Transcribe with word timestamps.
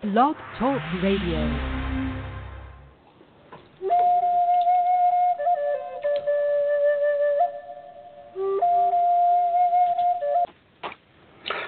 Blog 0.00 0.36
Talk 0.60 0.80
Radio. 1.02 1.40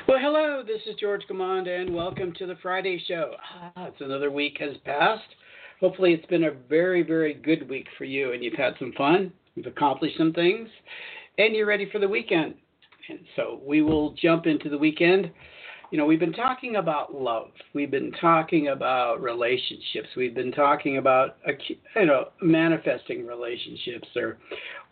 Well, 0.07 0.19
hello, 0.21 0.63
this 0.65 0.81
is 0.87 0.95
George 1.01 1.23
Gamond, 1.29 1.67
and 1.67 1.93
welcome 1.93 2.33
to 2.35 2.47
the 2.47 2.55
Friday 2.63 3.03
Show. 3.09 3.33
Ah, 3.77 3.87
it's 3.89 4.01
another 4.01 4.31
week 4.31 4.59
has 4.61 4.77
passed. 4.85 5.23
Hopefully, 5.81 6.13
it's 6.13 6.27
been 6.27 6.45
a 6.45 6.53
very, 6.69 7.03
very 7.03 7.35
good 7.35 7.69
week 7.69 7.89
for 7.99 8.05
you, 8.05 8.33
and 8.33 8.45
you've 8.45 8.55
had 8.55 8.75
some 8.79 8.93
fun, 8.97 9.33
you've 9.57 9.67
accomplished 9.67 10.17
some 10.17 10.33
things, 10.33 10.69
and 11.39 11.57
you're 11.57 11.67
ready 11.67 11.91
for 11.91 11.99
the 11.99 12.09
weekend. 12.09 12.55
And 13.09 13.19
so 13.35 13.61
we 13.67 13.83
will 13.83 14.13
jump 14.13 14.47
into 14.47 14.69
the 14.69 14.79
weekend 14.79 15.33
you 15.91 15.99
know, 15.99 16.07
we've 16.07 16.21
been 16.21 16.33
talking 16.33 16.77
about 16.77 17.15
love. 17.15 17.51
We've 17.75 17.91
been 17.91 18.13
talking 18.21 18.69
about 18.69 19.21
relationships. 19.21 20.09
We've 20.17 20.35
been 20.35 20.53
talking 20.53 20.99
about, 20.99 21.37
you 21.67 22.07
know, 22.07 22.29
manifesting 22.41 23.27
relationships 23.27 24.07
or 24.15 24.39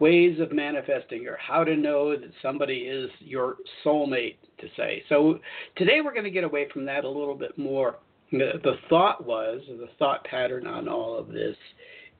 ways 0.00 0.40
of 0.40 0.50
manifesting 0.50 1.28
or 1.28 1.36
how 1.36 1.62
to 1.62 1.76
know 1.76 2.16
that 2.16 2.30
somebody 2.42 2.78
is 2.78 3.10
your 3.20 3.56
soulmate, 3.84 4.36
to 4.58 4.66
say. 4.76 5.04
So 5.08 5.38
today 5.76 6.00
we're 6.04 6.12
going 6.12 6.24
to 6.24 6.30
get 6.30 6.42
away 6.42 6.66
from 6.72 6.84
that 6.86 7.04
a 7.04 7.08
little 7.08 7.36
bit 7.36 7.56
more. 7.56 7.96
The, 8.32 8.60
the 8.64 8.74
thought 8.90 9.24
was, 9.24 9.60
the 9.68 9.88
thought 10.00 10.24
pattern 10.24 10.66
on 10.66 10.88
all 10.88 11.16
of 11.16 11.28
this 11.28 11.56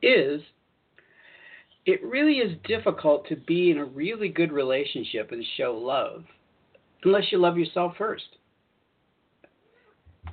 is 0.03 0.41
it 1.85 2.03
really 2.05 2.35
is 2.35 2.57
difficult 2.65 3.27
to 3.29 3.37
be 3.37 3.73
in 3.73 3.79
a 3.79 3.85
really 3.85 4.29
good 4.29 4.53
relationship 4.53 5.33
and 5.33 5.45
show 5.57 5.73
love 5.73 6.23
unless 7.05 7.25
you 7.33 7.39
love 7.39 7.59
yourself 7.59 7.95
first 7.99 8.25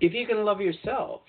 if 0.01 0.13
you 0.13 0.25
can 0.25 0.43
love 0.43 0.61
yourself, 0.61 1.21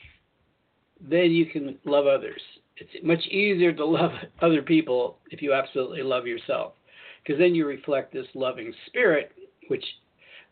then 1.01 1.31
you 1.31 1.47
can 1.47 1.79
love 1.85 2.07
others. 2.07 2.41
It's 2.77 3.05
much 3.05 3.25
easier 3.27 3.73
to 3.73 3.85
love 3.87 4.13
other 4.43 4.63
people 4.63 5.19
if 5.31 5.43
you 5.43 5.53
absolutely 5.53 6.03
love 6.03 6.27
yourself, 6.27 6.75
because 7.23 7.39
then 7.39 7.55
you 7.55 7.67
reflect 7.67 8.13
this 8.13 8.27
loving 8.35 8.73
spirit, 8.87 9.33
which 9.69 9.85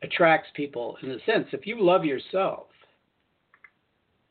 attracts 0.02 0.48
people 0.54 0.96
in 1.02 1.10
a 1.10 1.18
sense. 1.24 1.46
If 1.52 1.66
you 1.66 1.82
love 1.82 2.04
yourself, 2.04 2.66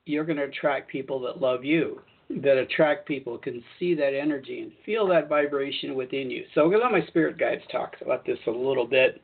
you're 0.05 0.25
going 0.25 0.37
to 0.37 0.43
attract 0.43 0.91
people 0.91 1.19
that 1.21 1.41
love 1.41 1.63
you, 1.63 2.01
that 2.29 2.57
attract 2.57 3.07
people, 3.07 3.37
can 3.37 3.63
see 3.79 3.93
that 3.95 4.13
energy 4.13 4.61
and 4.61 4.71
feel 4.85 5.07
that 5.07 5.29
vibration 5.29 5.95
within 5.95 6.29
you. 6.29 6.43
So 6.53 6.69
to 6.69 6.77
let 6.77 6.91
my 6.91 7.05
spirit 7.07 7.37
guides 7.37 7.61
talk 7.71 7.95
about 8.01 8.25
this 8.25 8.39
a 8.47 8.51
little 8.51 8.85
bit 8.85 9.21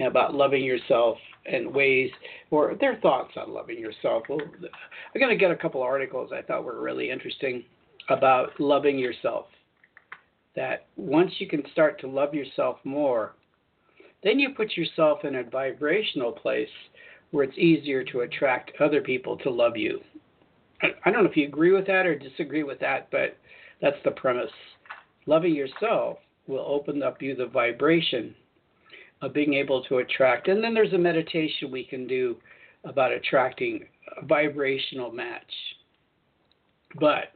about 0.00 0.34
loving 0.34 0.62
yourself 0.62 1.18
and 1.46 1.72
ways 1.72 2.10
or 2.50 2.74
their 2.80 2.96
thoughts 2.96 3.32
on 3.36 3.52
loving 3.52 3.78
yourself. 3.78 4.24
Well, 4.28 4.40
I'm 4.40 5.20
going 5.20 5.30
to 5.30 5.36
get 5.36 5.50
a 5.50 5.56
couple 5.56 5.82
articles 5.82 6.30
I 6.32 6.42
thought 6.42 6.64
were 6.64 6.80
really 6.80 7.10
interesting 7.10 7.64
about 8.08 8.50
loving 8.60 8.98
yourself. 8.98 9.46
That 10.56 10.86
once 10.96 11.32
you 11.38 11.48
can 11.48 11.62
start 11.72 12.00
to 12.00 12.08
love 12.08 12.34
yourself 12.34 12.78
more, 12.84 13.34
then 14.22 14.38
you 14.38 14.50
put 14.50 14.76
yourself 14.76 15.24
in 15.24 15.36
a 15.36 15.44
vibrational 15.44 16.32
place 16.32 16.68
where 17.30 17.44
it's 17.44 17.58
easier 17.58 18.02
to 18.04 18.20
attract 18.20 18.72
other 18.80 19.00
people 19.00 19.36
to 19.38 19.50
love 19.50 19.76
you. 19.76 20.00
I 20.82 21.10
don't 21.10 21.24
know 21.24 21.30
if 21.30 21.36
you 21.36 21.46
agree 21.46 21.72
with 21.72 21.86
that 21.86 22.06
or 22.06 22.18
disagree 22.18 22.62
with 22.62 22.80
that, 22.80 23.08
but 23.10 23.36
that's 23.80 23.96
the 24.04 24.12
premise. 24.12 24.50
Loving 25.26 25.54
yourself 25.54 26.18
will 26.46 26.64
open 26.66 27.02
up 27.02 27.20
you 27.20 27.36
the 27.36 27.46
vibration 27.46 28.34
of 29.22 29.32
being 29.32 29.54
able 29.54 29.82
to 29.84 29.98
attract. 29.98 30.48
And 30.48 30.62
then 30.62 30.74
there's 30.74 30.92
a 30.92 30.98
meditation 30.98 31.70
we 31.70 31.84
can 31.84 32.06
do 32.06 32.36
about 32.84 33.12
attracting 33.12 33.84
a 34.16 34.24
vibrational 34.24 35.10
match. 35.10 35.52
But 37.00 37.32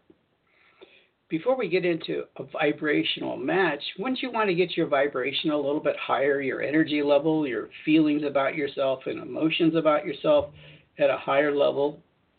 before 1.28 1.56
we 1.56 1.68
get 1.68 1.84
into 1.84 2.24
a 2.36 2.44
vibrational 2.44 3.36
match, 3.36 3.82
wouldn't 3.98 4.20
you 4.22 4.30
want 4.30 4.48
to 4.50 4.54
get 4.54 4.76
your 4.76 4.86
vibration 4.86 5.50
a 5.50 5.56
little 5.56 5.80
bit 5.80 5.96
higher, 5.96 6.40
your 6.40 6.62
energy 6.62 7.02
level, 7.02 7.46
your 7.46 7.70
feelings 7.84 8.22
about 8.22 8.54
yourself 8.54 9.00
and 9.06 9.18
emotions 9.18 9.74
about 9.74 10.04
yourself 10.04 10.50
at 10.98 11.10
a 11.10 11.16
higher 11.16 11.54
level 11.54 11.98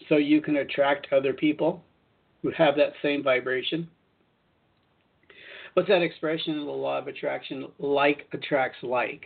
so 0.09 0.17
you 0.17 0.41
can 0.41 0.57
attract 0.57 1.11
other 1.11 1.33
people 1.33 1.83
who 2.41 2.51
have 2.51 2.75
that 2.75 2.93
same 3.01 3.23
vibration? 3.23 3.89
What's 5.73 5.89
that 5.89 6.01
expression 6.01 6.53
in 6.53 6.65
the 6.65 6.71
law 6.71 6.99
of 6.99 7.07
attraction? 7.07 7.67
Like 7.79 8.27
attracts 8.31 8.77
like. 8.83 9.25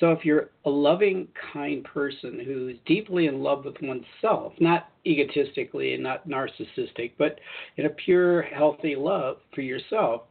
So 0.00 0.12
if 0.12 0.24
you're 0.24 0.50
a 0.64 0.70
loving, 0.70 1.28
kind 1.52 1.82
person 1.84 2.40
who's 2.44 2.76
deeply 2.84 3.26
in 3.26 3.42
love 3.42 3.64
with 3.64 3.76
oneself, 3.80 4.52
not 4.60 4.90
egotistically 5.06 5.94
and 5.94 6.02
not 6.02 6.28
narcissistic, 6.28 7.12
but 7.16 7.38
in 7.76 7.86
a 7.86 7.90
pure, 7.90 8.42
healthy 8.42 8.94
love 8.94 9.38
for 9.54 9.62
yourself, 9.62 10.22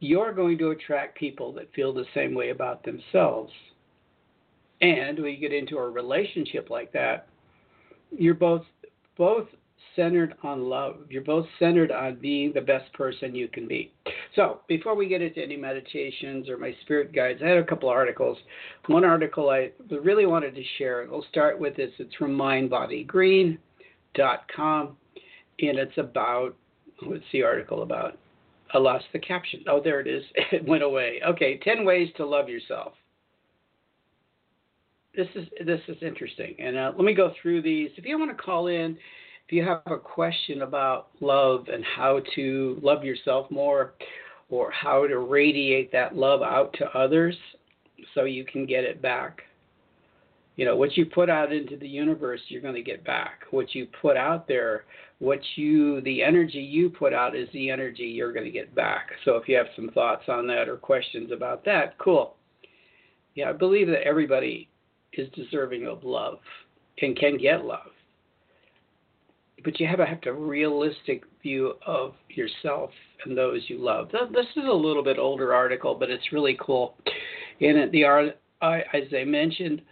you're 0.00 0.32
going 0.32 0.58
to 0.58 0.70
attract 0.70 1.16
people 1.16 1.52
that 1.52 1.72
feel 1.74 1.92
the 1.92 2.04
same 2.14 2.34
way 2.34 2.50
about 2.50 2.84
themselves. 2.84 3.52
And 4.82 5.18
when 5.18 5.32
you 5.32 5.38
get 5.38 5.52
into 5.52 5.76
a 5.76 5.88
relationship 5.88 6.68
like 6.70 6.92
that, 6.92 7.28
you're 8.10 8.34
both 8.34 8.64
both 9.16 9.46
centered 9.96 10.34
on 10.42 10.68
love. 10.68 10.96
You're 11.08 11.22
both 11.22 11.46
centered 11.58 11.90
on 11.90 12.16
being 12.16 12.52
the 12.52 12.60
best 12.60 12.92
person 12.92 13.34
you 13.34 13.48
can 13.48 13.66
be. 13.66 13.92
So, 14.36 14.60
before 14.68 14.94
we 14.94 15.08
get 15.08 15.22
into 15.22 15.42
any 15.42 15.56
meditations 15.56 16.48
or 16.48 16.56
my 16.56 16.72
spirit 16.82 17.12
guides, 17.12 17.40
I 17.42 17.48
had 17.48 17.58
a 17.58 17.64
couple 17.64 17.88
articles. 17.88 18.38
One 18.86 19.04
article 19.04 19.50
I 19.50 19.72
really 19.90 20.26
wanted 20.26 20.54
to 20.54 20.62
share, 20.78 21.02
and 21.02 21.10
we'll 21.10 21.24
start 21.30 21.58
with 21.58 21.76
this. 21.76 21.90
It's 21.98 22.14
from 22.14 22.36
mindbodygreen.com, 22.36 24.96
and 25.60 25.78
it's 25.78 25.98
about 25.98 26.54
what's 27.02 27.24
the 27.32 27.42
article 27.42 27.82
about? 27.82 28.16
I 28.72 28.78
lost 28.78 29.06
the 29.12 29.18
caption. 29.18 29.64
Oh, 29.68 29.80
there 29.82 30.00
it 30.00 30.06
is. 30.06 30.22
It 30.52 30.66
went 30.66 30.82
away. 30.82 31.20
Okay, 31.26 31.58
10 31.58 31.84
ways 31.84 32.08
to 32.16 32.26
love 32.26 32.48
yourself. 32.48 32.92
This 35.14 35.28
is 35.34 35.48
this 35.66 35.80
is 35.88 35.96
interesting, 36.02 36.54
and 36.60 36.76
uh, 36.76 36.92
let 36.96 37.04
me 37.04 37.14
go 37.14 37.32
through 37.42 37.62
these. 37.62 37.90
If 37.96 38.04
you 38.04 38.16
want 38.16 38.30
to 38.30 38.40
call 38.40 38.68
in, 38.68 38.96
if 39.50 39.54
you 39.54 39.64
have 39.64 39.82
a 39.86 39.98
question 39.98 40.62
about 40.62 41.08
love 41.18 41.66
and 41.72 41.84
how 41.84 42.20
to 42.36 42.78
love 42.84 43.02
yourself 43.02 43.50
more 43.50 43.94
or 44.48 44.70
how 44.70 45.08
to 45.08 45.18
radiate 45.18 45.90
that 45.90 46.14
love 46.14 46.40
out 46.40 46.72
to 46.74 46.86
others 46.96 47.34
so 48.14 48.22
you 48.22 48.44
can 48.44 48.64
get 48.64 48.84
it 48.84 49.02
back. 49.02 49.42
You 50.54 50.66
know, 50.66 50.76
what 50.76 50.96
you 50.96 51.04
put 51.04 51.28
out 51.28 51.52
into 51.52 51.76
the 51.76 51.88
universe, 51.88 52.40
you're 52.46 52.62
going 52.62 52.76
to 52.76 52.82
get 52.82 53.04
back. 53.04 53.40
What 53.50 53.74
you 53.74 53.88
put 54.00 54.16
out 54.16 54.46
there, 54.46 54.84
what 55.18 55.40
you, 55.56 56.00
the 56.02 56.22
energy 56.22 56.60
you 56.60 56.88
put 56.88 57.12
out 57.12 57.34
is 57.34 57.48
the 57.52 57.70
energy 57.70 58.04
you're 58.04 58.32
going 58.32 58.46
to 58.46 58.52
get 58.52 58.72
back. 58.72 59.08
So 59.24 59.34
if 59.34 59.48
you 59.48 59.56
have 59.56 59.66
some 59.74 59.90
thoughts 59.90 60.28
on 60.28 60.46
that 60.46 60.68
or 60.68 60.76
questions 60.76 61.32
about 61.32 61.64
that, 61.64 61.98
cool. 61.98 62.36
Yeah, 63.34 63.50
I 63.50 63.52
believe 63.52 63.88
that 63.88 64.06
everybody 64.06 64.68
is 65.12 65.28
deserving 65.30 65.88
of 65.88 66.04
love 66.04 66.38
and 67.02 67.18
can 67.18 67.36
get 67.36 67.64
love 67.64 67.90
but 69.64 69.80
you 69.80 69.86
have 69.86 69.98
to 69.98 70.06
have 70.06 70.18
a 70.26 70.32
realistic 70.32 71.24
view 71.42 71.74
of 71.86 72.14
yourself 72.28 72.90
and 73.24 73.36
those 73.36 73.62
you 73.68 73.78
love. 73.78 74.10
This 74.10 74.46
is 74.56 74.64
a 74.68 74.72
little 74.72 75.02
bit 75.02 75.18
older 75.18 75.54
article, 75.54 75.94
but 75.94 76.10
it's 76.10 76.32
really 76.32 76.56
cool. 76.60 76.94
In 77.60 77.76
it, 77.76 77.92
the 77.92 78.04
as 78.62 79.02
I 79.14 79.24
mentioned, 79.24 79.82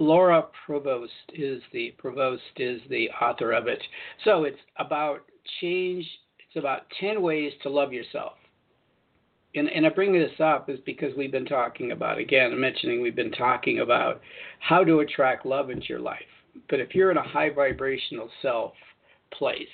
Laura 0.00 0.46
Provost 0.64 1.12
is 1.34 1.62
the 1.72 1.94
Provost 1.98 2.42
is 2.56 2.80
the 2.90 3.08
author 3.20 3.52
of 3.52 3.68
it. 3.68 3.82
So 4.24 4.44
it's 4.44 4.58
about 4.78 5.20
change. 5.60 6.04
It's 6.38 6.58
about 6.58 6.82
ten 7.00 7.22
ways 7.22 7.52
to 7.62 7.68
love 7.68 7.92
yourself. 7.92 8.32
And, 9.54 9.70
and 9.70 9.86
I 9.86 9.88
bring 9.88 10.12
this 10.12 10.38
up 10.38 10.68
is 10.68 10.78
because 10.84 11.16
we've 11.16 11.32
been 11.32 11.46
talking 11.46 11.92
about 11.92 12.18
again. 12.18 12.52
I'm 12.52 12.60
mentioning 12.60 13.00
we've 13.00 13.16
been 13.16 13.32
talking 13.32 13.80
about 13.80 14.20
how 14.60 14.84
to 14.84 15.00
attract 15.00 15.46
love 15.46 15.70
into 15.70 15.86
your 15.88 16.00
life. 16.00 16.18
But 16.68 16.80
if 16.80 16.94
you're 16.94 17.10
in 17.10 17.16
a 17.16 17.22
high 17.22 17.50
vibrational 17.50 18.28
self, 18.42 18.72
place, 19.32 19.68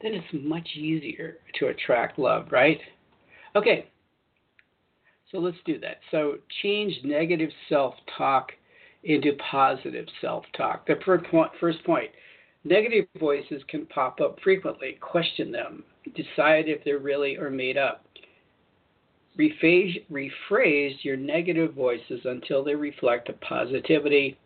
then 0.00 0.14
it's 0.14 0.26
much 0.32 0.68
easier 0.74 1.38
to 1.58 1.68
attract 1.68 2.18
love, 2.18 2.48
right? 2.50 2.80
Okay, 3.54 3.86
so 5.30 5.38
let's 5.38 5.56
do 5.64 5.78
that. 5.80 5.98
So 6.10 6.36
change 6.62 6.94
negative 7.04 7.50
self 7.68 7.94
talk 8.18 8.52
into 9.04 9.32
positive 9.50 10.06
self 10.20 10.44
talk. 10.56 10.86
The 10.86 10.98
first 11.04 11.84
point 11.84 12.10
negative 12.64 13.06
voices 13.18 13.62
can 13.68 13.86
pop 13.86 14.20
up 14.20 14.38
frequently. 14.42 14.98
Question 15.00 15.50
them, 15.50 15.84
decide 16.14 16.68
if 16.68 16.84
they're 16.84 16.98
really 16.98 17.36
or 17.36 17.50
made 17.50 17.76
up. 17.76 18.04
Rephrase, 19.38 20.04
rephrase 20.10 21.02
your 21.02 21.16
negative 21.16 21.72
voices 21.72 22.20
until 22.24 22.62
they 22.62 22.74
reflect 22.74 23.28
the 23.28 23.32
positivity 23.34 24.38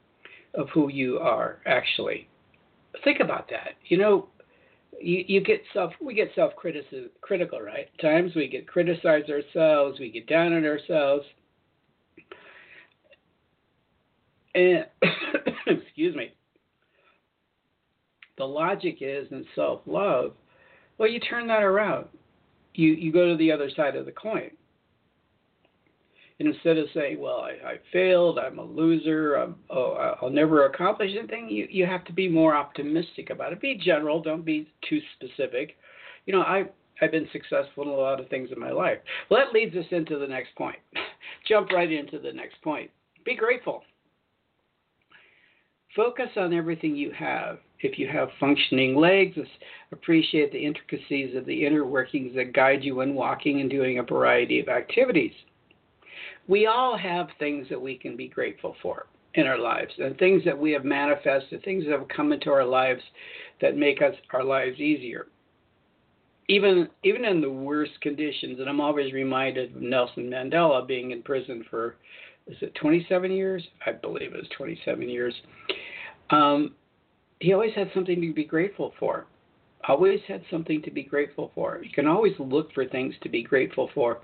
of 0.55 0.69
who 0.71 0.89
you 0.89 1.19
are 1.19 1.59
actually 1.67 2.29
think 3.05 3.21
about 3.21 3.49
that. 3.51 3.71
You 3.87 3.99
know, 3.99 4.29
you, 5.01 5.25
you 5.27 5.41
get 5.41 5.63
self 5.73 5.93
we 6.01 6.15
get 6.15 6.31
self 6.35 6.53
critical, 6.57 7.61
right? 7.61 7.89
Times 8.01 8.35
we 8.35 8.49
get 8.49 8.67
criticize 8.67 9.25
ourselves, 9.31 10.01
we 10.01 10.11
get 10.11 10.27
down 10.27 10.53
on 10.53 10.65
ourselves. 10.65 11.25
And 14.55 14.87
excuse 15.67 16.15
me. 16.17 16.33
the 18.39 18.45
logic 18.45 18.99
is 19.01 19.27
in 19.31 19.45
self 19.55 19.81
love, 19.87 20.33
well, 20.99 21.09
you 21.09 21.21
turn 21.21 21.47
that 21.49 21.63
around. 21.63 22.07
You 22.75 22.93
you 22.93 23.13
go 23.13 23.31
to 23.31 23.37
the 23.37 23.53
other 23.53 23.71
side 23.77 23.97
of 23.97 24.07
the 24.07 24.13
coin. 24.13 24.51
Instead 26.39 26.77
of 26.77 26.87
saying, 26.93 27.19
"Well, 27.19 27.41
I, 27.41 27.53
I 27.67 27.79
failed. 27.93 28.39
I'm 28.39 28.59
a 28.59 28.65
loser. 28.65 29.37
I'm, 29.37 29.57
oh, 29.71 30.17
I'll 30.21 30.31
never 30.31 30.67
accomplish 30.67 31.13
anything," 31.19 31.49
you 31.49 31.67
you 31.71 31.87
have 31.87 32.05
to 32.05 32.13
be 32.13 32.29
more 32.29 32.55
optimistic 32.55 33.31
about 33.31 33.53
it. 33.53 33.61
Be 33.61 33.75
general. 33.83 34.21
Don't 34.21 34.45
be 34.45 34.69
too 34.89 35.01
specific. 35.17 35.77
You 36.27 36.35
know, 36.35 36.43
I 36.43 36.67
I've 37.01 37.11
been 37.11 37.29
successful 37.33 37.85
in 37.85 37.89
a 37.89 37.93
lot 37.93 38.21
of 38.21 38.29
things 38.29 38.51
in 38.53 38.61
my 38.61 38.71
life. 38.71 38.99
Well, 39.31 39.41
that 39.45 39.53
leads 39.53 39.77
us 39.77 39.87
into 39.91 40.19
the 40.19 40.27
next 40.27 40.55
point. 40.57 40.79
Jump 41.49 41.71
right 41.71 41.91
into 41.91 42.19
the 42.19 42.33
next 42.33 42.61
point. 42.63 42.91
Be 43.25 43.35
grateful. 43.35 43.83
Focus 45.95 46.29
on 46.37 46.53
everything 46.53 46.95
you 46.95 47.11
have. 47.13 47.59
If 47.81 47.99
you 47.99 48.09
have 48.09 48.29
functioning 48.41 48.97
legs, 48.97 49.37
appreciate 49.93 50.53
the 50.53 50.65
intricacies 50.65 51.37
of 51.37 51.45
the 51.47 51.67
inner 51.67 51.85
workings 51.85 52.35
that 52.35 52.53
guide 52.53 52.83
you 52.83 52.97
when 52.97 53.15
walking 53.15 53.61
and 53.61 53.71
doing 53.71 53.99
a 53.99 54.03
variety 54.03 54.61
of 54.61 54.69
activities. 54.69 55.33
We 56.49 56.67
all 56.67 56.97
have 56.97 57.29
things 57.39 57.67
that 57.71 57.81
we 57.81 57.97
can 57.97 58.17
be 58.17 58.29
grateful 58.29 58.77
for 58.83 59.07
in 59.35 59.47
our 59.47 59.59
lives 59.59 59.93
and 59.99 60.17
things 60.19 60.43
that 60.45 60.59
we 60.59 60.73
have 60.73 60.85
manifested, 60.85 61.63
things 61.63 61.85
that 61.85 61.99
have 61.99 62.09
come 62.09 62.33
into 62.33 62.51
our 62.51 62.65
lives 62.65 63.03
that 63.61 63.77
make 63.77 64.01
us 64.01 64.15
our 64.33 64.45
lives 64.45 64.81
easier. 64.81 65.27
Even 66.49 66.89
even 67.03 67.25
in 67.25 67.41
the 67.41 67.51
worst 67.51 68.01
conditions, 68.01 68.61
and 68.61 68.69
I'm 68.69 68.81
always 68.81 69.13
reminded 69.13 69.75
of 69.75 69.83
Nelson 69.83 70.31
Mandela 70.31 70.87
being 70.87 71.11
in 71.11 71.23
prison 71.23 71.65
for 71.69 71.97
is 72.47 72.57
it 72.61 72.75
27 72.77 73.33
years? 73.33 73.67
I 73.85 73.93
believe 73.93 74.33
it 74.33 74.37
was 74.37 74.49
27 74.57 75.09
years. 75.09 75.35
Um, 76.31 76.75
he 77.41 77.53
always 77.53 77.75
had 77.75 77.91
something 77.93 78.21
to 78.21 78.33
be 78.33 78.45
grateful 78.45 78.95
for. 78.99 79.27
Always 79.89 80.21
had 80.27 80.43
something 80.51 80.81
to 80.83 80.91
be 80.91 81.03
grateful 81.03 81.51
for. 81.55 81.81
You 81.83 81.91
can 81.91 82.07
always 82.07 82.35
look 82.39 82.73
for 82.73 82.87
things 82.87 83.15
to 83.23 83.29
be 83.29 83.43
grateful 83.43 83.91
for, 83.95 84.21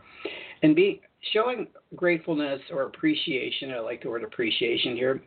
and 0.63 0.75
be 0.75 1.01
showing 1.33 1.69
gratefulness 1.95 2.61
or 2.71 2.83
appreciation. 2.83 3.73
I 3.73 3.79
like 3.81 4.03
the 4.03 4.11
word 4.11 4.25
appreciation 4.25 4.97
here. 4.97 5.23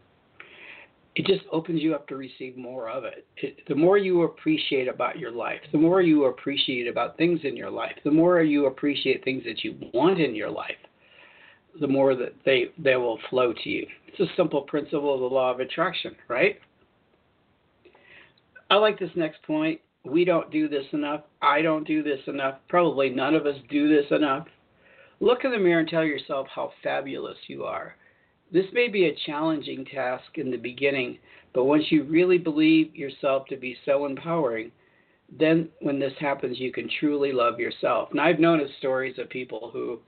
It 1.15 1.25
just 1.25 1.43
opens 1.51 1.81
you 1.81 1.95
up 1.95 2.07
to 2.09 2.17
receive 2.17 2.57
more 2.57 2.89
of 2.89 3.05
it. 3.05 3.25
it. 3.37 3.59
The 3.69 3.75
more 3.75 3.97
you 3.97 4.23
appreciate 4.23 4.89
about 4.89 5.17
your 5.17 5.31
life, 5.31 5.61
the 5.71 5.77
more 5.77 6.01
you 6.01 6.25
appreciate 6.25 6.87
about 6.87 7.15
things 7.15 7.39
in 7.43 7.55
your 7.55 7.69
life, 7.69 7.95
the 8.03 8.11
more 8.11 8.41
you 8.41 8.65
appreciate 8.65 9.23
things 9.23 9.43
that 9.45 9.63
you 9.63 9.77
want 9.93 10.19
in 10.19 10.35
your 10.35 10.49
life, 10.49 10.75
the 11.79 11.87
more 11.87 12.15
that 12.15 12.33
they 12.43 12.65
they 12.77 12.97
will 12.97 13.19
flow 13.29 13.53
to 13.53 13.69
you. 13.69 13.87
It's 14.07 14.19
a 14.19 14.35
simple 14.35 14.61
principle 14.61 15.13
of 15.13 15.21
the 15.21 15.33
law 15.33 15.51
of 15.51 15.61
attraction, 15.61 16.15
right? 16.27 16.59
I 18.69 18.75
like 18.75 18.99
this 18.99 19.11
next 19.15 19.41
point. 19.43 19.79
We 20.03 20.25
don't 20.25 20.51
do 20.51 20.67
this 20.67 20.85
enough. 20.91 21.21
I 21.41 21.61
don't 21.61 21.87
do 21.87 22.03
this 22.03 22.19
enough. 22.27 22.55
Probably 22.67 23.09
none 23.09 23.35
of 23.35 23.45
us 23.45 23.55
do 23.69 23.87
this 23.87 24.05
enough. 24.11 24.47
Look 25.19 25.43
in 25.43 25.51
the 25.51 25.57
mirror 25.57 25.79
and 25.79 25.89
tell 25.89 26.03
yourself 26.03 26.47
how 26.53 26.71
fabulous 26.83 27.37
you 27.47 27.63
are. 27.63 27.95
This 28.51 28.65
may 28.73 28.89
be 28.89 29.05
a 29.05 29.15
challenging 29.25 29.85
task 29.85 30.25
in 30.35 30.51
the 30.51 30.57
beginning, 30.57 31.19
but 31.53 31.65
once 31.65 31.85
you 31.89 32.03
really 32.03 32.37
believe 32.37 32.95
yourself 32.95 33.47
to 33.47 33.57
be 33.57 33.75
so 33.85 34.05
empowering, 34.05 34.71
then 35.39 35.69
when 35.81 35.99
this 35.99 36.13
happens, 36.19 36.59
you 36.59 36.71
can 36.71 36.89
truly 36.99 37.31
love 37.31 37.59
yourself. 37.59 38.09
And 38.11 38.21
I've 38.21 38.39
known 38.39 38.59
of 38.59 38.67
stories 38.77 39.17
of 39.17 39.29
people 39.29 39.71
who 39.73 39.99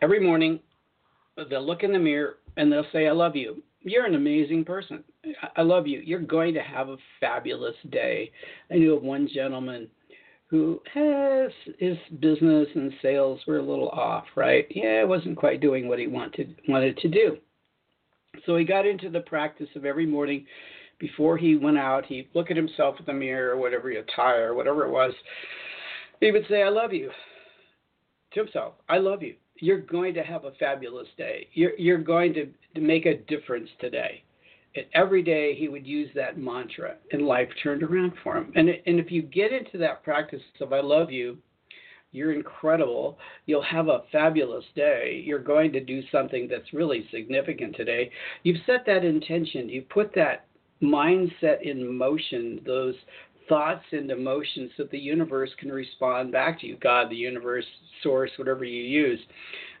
every 0.00 0.20
morning 0.20 0.60
they'll 1.50 1.66
look 1.66 1.82
in 1.82 1.92
the 1.92 1.98
mirror 1.98 2.36
and 2.56 2.72
they'll 2.72 2.86
say, 2.92 3.06
I 3.06 3.12
love 3.12 3.36
you. 3.36 3.62
You're 3.82 4.06
an 4.06 4.14
amazing 4.14 4.64
person. 4.64 5.04
I 5.56 5.62
love 5.62 5.86
you. 5.86 6.00
You're 6.00 6.20
going 6.20 6.54
to 6.54 6.62
have 6.62 6.88
a 6.88 6.96
fabulous 7.20 7.76
day. 7.90 8.32
I 8.70 8.74
knew 8.74 8.94
of 8.94 9.02
one 9.02 9.28
gentleman 9.32 9.88
who 10.48 10.80
has 10.92 11.50
his 11.78 11.96
business 12.20 12.68
and 12.74 12.92
sales 13.02 13.40
were 13.46 13.58
a 13.58 13.62
little 13.62 13.90
off, 13.90 14.24
right? 14.34 14.66
Yeah, 14.70 15.04
wasn't 15.04 15.36
quite 15.36 15.60
doing 15.60 15.88
what 15.88 15.98
he 15.98 16.06
wanted 16.06 16.56
wanted 16.68 16.96
to 16.98 17.08
do. 17.08 17.38
So 18.46 18.56
he 18.56 18.64
got 18.64 18.86
into 18.86 19.10
the 19.10 19.20
practice 19.20 19.68
of 19.76 19.84
every 19.84 20.06
morning 20.06 20.46
before 20.98 21.36
he 21.36 21.56
went 21.56 21.78
out, 21.78 22.06
he'd 22.06 22.28
look 22.34 22.50
at 22.50 22.56
himself 22.56 22.96
in 22.98 23.04
the 23.06 23.12
mirror 23.12 23.54
or 23.54 23.56
whatever 23.56 23.90
your 23.90 24.02
attire, 24.02 24.54
whatever 24.54 24.84
it 24.84 24.90
was. 24.90 25.12
He 26.20 26.32
would 26.32 26.44
say, 26.48 26.62
I 26.62 26.70
love 26.70 26.92
you 26.92 27.10
to 28.32 28.40
himself. 28.40 28.74
I 28.88 28.98
love 28.98 29.22
you 29.22 29.34
you're 29.60 29.80
going 29.80 30.14
to 30.14 30.22
have 30.22 30.44
a 30.44 30.52
fabulous 30.52 31.08
day. 31.16 31.48
You're, 31.52 31.76
you're 31.78 31.98
going 31.98 32.34
to 32.34 32.80
make 32.80 33.06
a 33.06 33.18
difference 33.18 33.68
today. 33.80 34.22
Every 34.94 35.22
day 35.22 35.54
he 35.54 35.68
would 35.68 35.86
use 35.86 36.10
that 36.14 36.38
mantra, 36.38 36.96
and 37.12 37.22
life 37.22 37.48
turned 37.62 37.82
around 37.82 38.12
for 38.22 38.36
him. 38.36 38.52
And, 38.54 38.68
and 38.68 39.00
if 39.00 39.10
you 39.10 39.22
get 39.22 39.52
into 39.52 39.78
that 39.78 40.02
practice 40.02 40.42
of 40.60 40.72
I 40.72 40.80
love 40.80 41.10
you, 41.10 41.38
you're 42.12 42.32
incredible. 42.32 43.18
You'll 43.46 43.62
have 43.62 43.88
a 43.88 44.02
fabulous 44.10 44.64
day. 44.74 45.22
You're 45.24 45.38
going 45.38 45.72
to 45.72 45.80
do 45.80 46.02
something 46.10 46.48
that's 46.48 46.72
really 46.72 47.06
significant 47.10 47.76
today. 47.76 48.10
You've 48.44 48.64
set 48.64 48.86
that 48.86 49.04
intention. 49.04 49.68
You 49.68 49.82
put 49.82 50.14
that 50.14 50.46
mindset 50.82 51.62
in 51.62 51.96
motion, 51.96 52.60
those 52.64 52.94
thoughts 53.48 53.84
and 53.92 54.10
emotions 54.10 54.70
so 54.76 54.84
the 54.84 54.98
universe 54.98 55.50
can 55.58 55.70
respond 55.70 56.32
back 56.32 56.60
to 56.60 56.66
you. 56.66 56.76
God, 56.76 57.10
the 57.10 57.16
universe, 57.16 57.64
source, 58.02 58.30
whatever 58.36 58.64
you 58.64 58.82
use, 58.82 59.20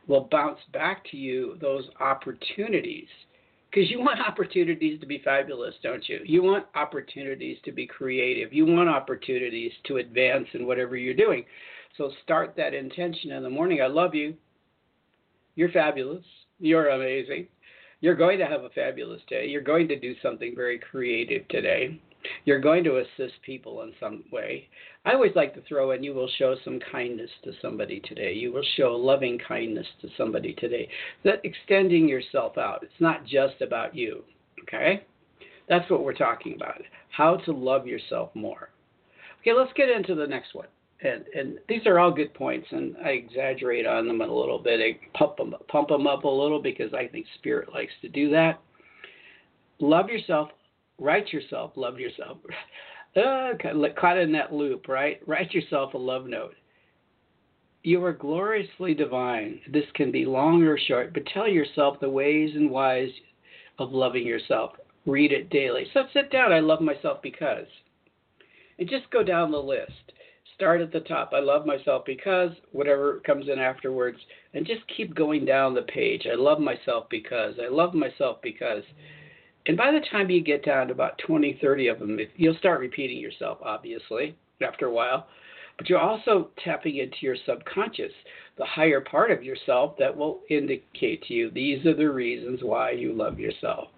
will 0.06 0.28
bounce 0.30 0.58
back 0.72 1.04
to 1.10 1.16
you 1.16 1.56
those 1.60 1.84
opportunities. 2.00 3.08
Because 3.70 3.90
you 3.90 4.00
want 4.00 4.20
opportunities 4.20 4.98
to 5.00 5.06
be 5.06 5.20
fabulous, 5.22 5.74
don't 5.82 6.08
you? 6.08 6.20
You 6.24 6.42
want 6.42 6.66
opportunities 6.74 7.58
to 7.64 7.72
be 7.72 7.86
creative. 7.86 8.52
You 8.52 8.64
want 8.64 8.88
opportunities 8.88 9.72
to 9.86 9.98
advance 9.98 10.46
in 10.54 10.66
whatever 10.66 10.96
you're 10.96 11.14
doing. 11.14 11.44
So 11.96 12.10
start 12.22 12.54
that 12.56 12.72
intention 12.72 13.32
in 13.32 13.42
the 13.42 13.50
morning. 13.50 13.82
I 13.82 13.86
love 13.88 14.14
you. 14.14 14.34
You're 15.54 15.70
fabulous. 15.70 16.24
You're 16.60 16.88
amazing. 16.88 17.48
You're 18.00 18.14
going 18.14 18.38
to 18.38 18.46
have 18.46 18.62
a 18.62 18.70
fabulous 18.70 19.20
day. 19.28 19.46
You're 19.46 19.60
going 19.60 19.88
to 19.88 19.98
do 19.98 20.14
something 20.22 20.54
very 20.54 20.78
creative 20.78 21.46
today. 21.48 22.00
You're 22.44 22.60
going 22.60 22.84
to 22.84 22.98
assist 22.98 23.34
people 23.44 23.82
in 23.82 23.92
some 24.00 24.24
way. 24.32 24.68
I 25.04 25.12
always 25.12 25.34
like 25.34 25.54
to 25.54 25.62
throw 25.62 25.92
in 25.92 26.02
you 26.02 26.14
will 26.14 26.30
show 26.38 26.56
some 26.64 26.78
kindness 26.92 27.30
to 27.44 27.52
somebody 27.62 28.00
today. 28.00 28.32
You 28.32 28.52
will 28.52 28.64
show 28.76 28.92
loving 28.92 29.38
kindness 29.38 29.86
to 30.02 30.08
somebody 30.16 30.54
today. 30.54 30.88
That 31.24 31.40
extending 31.44 32.08
yourself 32.08 32.58
out. 32.58 32.82
It's 32.82 33.00
not 33.00 33.24
just 33.26 33.60
about 33.60 33.94
you. 33.94 34.24
Okay? 34.62 35.04
That's 35.68 35.88
what 35.90 36.04
we're 36.04 36.14
talking 36.14 36.54
about. 36.54 36.80
How 37.10 37.36
to 37.36 37.52
love 37.52 37.86
yourself 37.86 38.30
more. 38.34 38.70
Okay, 39.40 39.52
let's 39.52 39.72
get 39.74 39.88
into 39.88 40.14
the 40.14 40.26
next 40.26 40.54
one. 40.54 40.66
And, 41.00 41.24
and 41.34 41.58
these 41.68 41.86
are 41.86 42.00
all 42.00 42.10
good 42.10 42.34
points, 42.34 42.66
and 42.72 42.96
I 43.04 43.10
exaggerate 43.10 43.86
on 43.86 44.08
them 44.08 44.20
a 44.20 44.26
little 44.26 44.58
bit. 44.58 44.80
I 44.80 45.16
pump 45.16 45.36
them, 45.36 45.54
pump 45.68 45.88
them 45.88 46.08
up 46.08 46.24
a 46.24 46.28
little 46.28 46.60
because 46.60 46.92
I 46.92 47.06
think 47.06 47.26
Spirit 47.38 47.72
likes 47.72 47.92
to 48.02 48.08
do 48.08 48.30
that. 48.30 48.60
Love 49.78 50.08
yourself 50.08 50.50
write 50.98 51.32
yourself, 51.32 51.72
love 51.76 51.98
yourself. 51.98 52.38
Uh, 53.16 53.54
caught 53.98 54.18
in 54.18 54.30
that 54.30 54.52
loop, 54.52 54.86
right? 54.86 55.20
Write 55.26 55.52
yourself 55.52 55.94
a 55.94 55.98
love 55.98 56.26
note. 56.26 56.54
You 57.82 58.04
are 58.04 58.12
gloriously 58.12 58.92
divine. 58.92 59.60
This 59.72 59.86
can 59.94 60.12
be 60.12 60.26
long 60.26 60.62
or 60.62 60.78
short, 60.78 61.14
but 61.14 61.26
tell 61.26 61.48
yourself 61.48 61.98
the 62.00 62.10
ways 62.10 62.54
and 62.54 62.70
whys 62.70 63.08
of 63.78 63.92
loving 63.92 64.26
yourself. 64.26 64.72
Read 65.06 65.32
it 65.32 65.48
daily. 65.48 65.86
So 65.94 66.02
sit 66.12 66.30
down. 66.30 66.52
I 66.52 66.60
love 66.60 66.80
myself 66.80 67.22
because. 67.22 67.66
And 68.78 68.88
just 68.88 69.10
go 69.10 69.22
down 69.22 69.50
the 69.50 69.58
list. 69.58 70.12
Start 70.54 70.80
at 70.80 70.92
the 70.92 71.00
top. 71.00 71.30
I 71.32 71.40
love 71.40 71.66
myself 71.66 72.04
because, 72.04 72.50
whatever 72.72 73.20
comes 73.24 73.48
in 73.48 73.58
afterwards, 73.58 74.18
and 74.54 74.66
just 74.66 74.80
keep 74.94 75.14
going 75.14 75.44
down 75.44 75.74
the 75.74 75.82
page. 75.82 76.26
I 76.30 76.34
love 76.34 76.60
myself 76.60 77.06
because. 77.08 77.54
I 77.58 77.68
love 77.68 77.94
myself 77.94 78.42
because. 78.42 78.82
And 79.68 79.76
by 79.76 79.92
the 79.92 80.00
time 80.10 80.30
you 80.30 80.40
get 80.40 80.64
down 80.64 80.86
to 80.86 80.94
about 80.94 81.18
20, 81.26 81.58
30 81.60 81.88
of 81.88 81.98
them, 81.98 82.18
you'll 82.36 82.56
start 82.56 82.80
repeating 82.80 83.18
yourself, 83.18 83.58
obviously, 83.62 84.34
after 84.62 84.86
a 84.86 84.92
while. 84.92 85.26
But 85.76 85.90
you're 85.90 86.00
also 86.00 86.48
tapping 86.64 86.96
into 86.96 87.18
your 87.20 87.36
subconscious, 87.46 88.12
the 88.56 88.64
higher 88.64 89.02
part 89.02 89.30
of 89.30 89.44
yourself 89.44 89.94
that 89.98 90.16
will 90.16 90.40
indicate 90.48 91.22
to 91.24 91.34
you 91.34 91.50
these 91.50 91.84
are 91.84 91.94
the 91.94 92.10
reasons 92.10 92.60
why 92.62 92.92
you 92.92 93.12
love 93.12 93.38
yourself. 93.38 93.88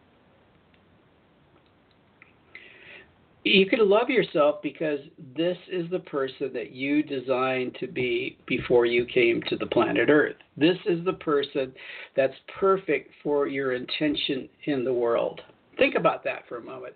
You 3.44 3.64
can 3.66 3.88
love 3.88 4.10
yourself 4.10 4.60
because 4.62 5.00
this 5.34 5.56
is 5.72 5.88
the 5.90 6.00
person 6.00 6.52
that 6.52 6.72
you 6.72 7.02
designed 7.02 7.74
to 7.80 7.86
be 7.86 8.36
before 8.46 8.84
you 8.84 9.06
came 9.06 9.40
to 9.48 9.56
the 9.56 9.66
planet 9.66 10.10
Earth. 10.10 10.36
This 10.58 10.76
is 10.84 11.02
the 11.06 11.14
person 11.14 11.72
that's 12.16 12.34
perfect 12.58 13.12
for 13.22 13.46
your 13.46 13.72
intention 13.72 14.48
in 14.64 14.84
the 14.84 14.92
world. 14.92 15.40
Think 15.80 15.94
about 15.94 16.22
that 16.25 16.42
for 16.46 16.58
a 16.58 16.62
moment. 16.62 16.94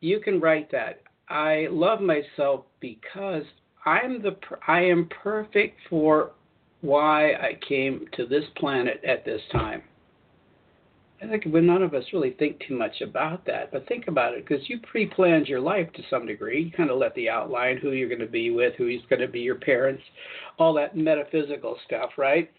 You 0.00 0.18
can 0.18 0.40
write 0.40 0.72
that. 0.72 1.02
I 1.28 1.66
love 1.70 2.00
myself 2.00 2.64
because 2.80 3.42
I'm 3.84 4.22
the 4.22 4.34
I 4.66 4.80
am 4.80 5.10
perfect 5.22 5.78
for 5.90 6.30
why 6.80 7.32
I 7.32 7.58
came 7.68 8.06
to 8.16 8.24
this 8.24 8.44
planet 8.56 9.02
at 9.06 9.26
this 9.26 9.42
time. 9.52 9.82
I 11.22 11.26
think 11.26 11.44
well, 11.48 11.62
none 11.62 11.82
of 11.82 11.92
us 11.92 12.04
really 12.14 12.30
think 12.30 12.62
too 12.66 12.78
much 12.78 13.02
about 13.02 13.44
that, 13.44 13.72
but 13.72 13.86
think 13.88 14.08
about 14.08 14.32
it 14.32 14.46
because 14.48 14.66
you 14.70 14.80
pre-planned 14.90 15.46
your 15.46 15.60
life 15.60 15.92
to 15.92 16.02
some 16.08 16.24
degree. 16.24 16.62
You 16.62 16.70
kind 16.70 16.90
of 16.90 16.96
let 16.96 17.14
the 17.14 17.28
outline, 17.28 17.76
who 17.76 17.90
you're 17.90 18.08
going 18.08 18.20
to 18.20 18.26
be 18.26 18.50
with, 18.50 18.72
who's 18.78 19.02
going 19.10 19.20
to 19.20 19.28
be 19.28 19.40
your 19.40 19.56
parents, 19.56 20.02
all 20.58 20.72
that 20.74 20.96
metaphysical 20.96 21.76
stuff, 21.84 22.12
right? 22.16 22.50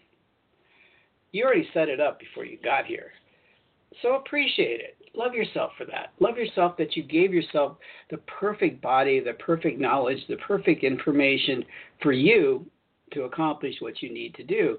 You 1.32 1.44
already 1.44 1.68
set 1.74 1.88
it 1.88 1.98
up 1.98 2.20
before 2.20 2.44
you 2.44 2.56
got 2.62 2.86
here. 2.86 3.10
So 4.02 4.14
appreciate 4.14 4.80
it. 4.80 4.99
Love 5.14 5.34
yourself 5.34 5.72
for 5.76 5.84
that. 5.84 6.12
Love 6.20 6.36
yourself 6.36 6.76
that 6.76 6.96
you 6.96 7.02
gave 7.02 7.34
yourself 7.34 7.76
the 8.10 8.18
perfect 8.18 8.80
body, 8.80 9.20
the 9.20 9.32
perfect 9.34 9.78
knowledge, 9.78 10.18
the 10.28 10.36
perfect 10.36 10.84
information 10.84 11.64
for 12.02 12.12
you 12.12 12.64
to 13.12 13.24
accomplish 13.24 13.74
what 13.80 14.02
you 14.02 14.12
need 14.12 14.34
to 14.34 14.44
do 14.44 14.78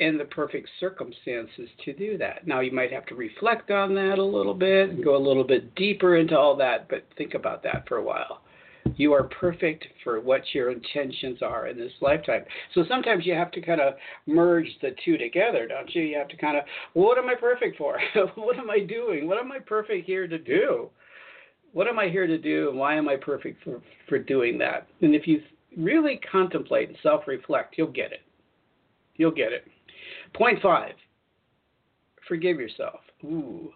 and 0.00 0.18
the 0.18 0.24
perfect 0.24 0.68
circumstances 0.80 1.68
to 1.84 1.92
do 1.92 2.16
that. 2.18 2.46
Now, 2.46 2.60
you 2.60 2.72
might 2.72 2.92
have 2.92 3.06
to 3.06 3.14
reflect 3.14 3.70
on 3.70 3.94
that 3.94 4.18
a 4.18 4.24
little 4.24 4.54
bit 4.54 4.90
and 4.90 5.04
go 5.04 5.14
a 5.14 5.18
little 5.18 5.44
bit 5.44 5.74
deeper 5.74 6.16
into 6.16 6.36
all 6.36 6.56
that, 6.56 6.88
but 6.88 7.04
think 7.18 7.34
about 7.34 7.62
that 7.64 7.86
for 7.86 7.98
a 7.98 8.02
while. 8.02 8.40
You 8.96 9.12
are 9.12 9.24
perfect 9.24 9.86
for 10.02 10.20
what 10.20 10.42
your 10.52 10.70
intentions 10.70 11.42
are 11.42 11.68
in 11.68 11.78
this 11.78 11.92
lifetime. 12.00 12.44
So 12.74 12.84
sometimes 12.88 13.26
you 13.26 13.34
have 13.34 13.50
to 13.52 13.60
kind 13.60 13.80
of 13.80 13.94
merge 14.26 14.68
the 14.82 14.94
two 15.04 15.16
together, 15.16 15.66
don't 15.66 15.94
you? 15.94 16.02
You 16.02 16.18
have 16.18 16.28
to 16.28 16.36
kind 16.36 16.56
of, 16.56 16.64
what 16.94 17.18
am 17.18 17.28
I 17.28 17.34
perfect 17.34 17.78
for? 17.78 17.98
what 18.34 18.58
am 18.58 18.70
I 18.70 18.80
doing? 18.80 19.26
What 19.26 19.38
am 19.38 19.52
I 19.52 19.58
perfect 19.58 20.06
here 20.06 20.26
to 20.26 20.38
do? 20.38 20.90
What 21.72 21.86
am 21.86 21.98
I 21.98 22.08
here 22.08 22.26
to 22.26 22.38
do, 22.38 22.70
and 22.70 22.78
why 22.78 22.96
am 22.96 23.08
I 23.08 23.16
perfect 23.16 23.62
for, 23.62 23.80
for 24.08 24.18
doing 24.18 24.58
that? 24.58 24.88
And 25.02 25.14
if 25.14 25.26
you 25.26 25.40
really 25.76 26.20
contemplate 26.30 26.88
and 26.88 26.98
self 27.02 27.28
reflect, 27.28 27.76
you'll 27.78 27.92
get 27.92 28.12
it. 28.12 28.22
You'll 29.16 29.30
get 29.30 29.52
it. 29.52 29.64
Point 30.34 30.60
five, 30.62 30.94
forgive 32.26 32.58
yourself. 32.58 33.00
Ooh. 33.24 33.70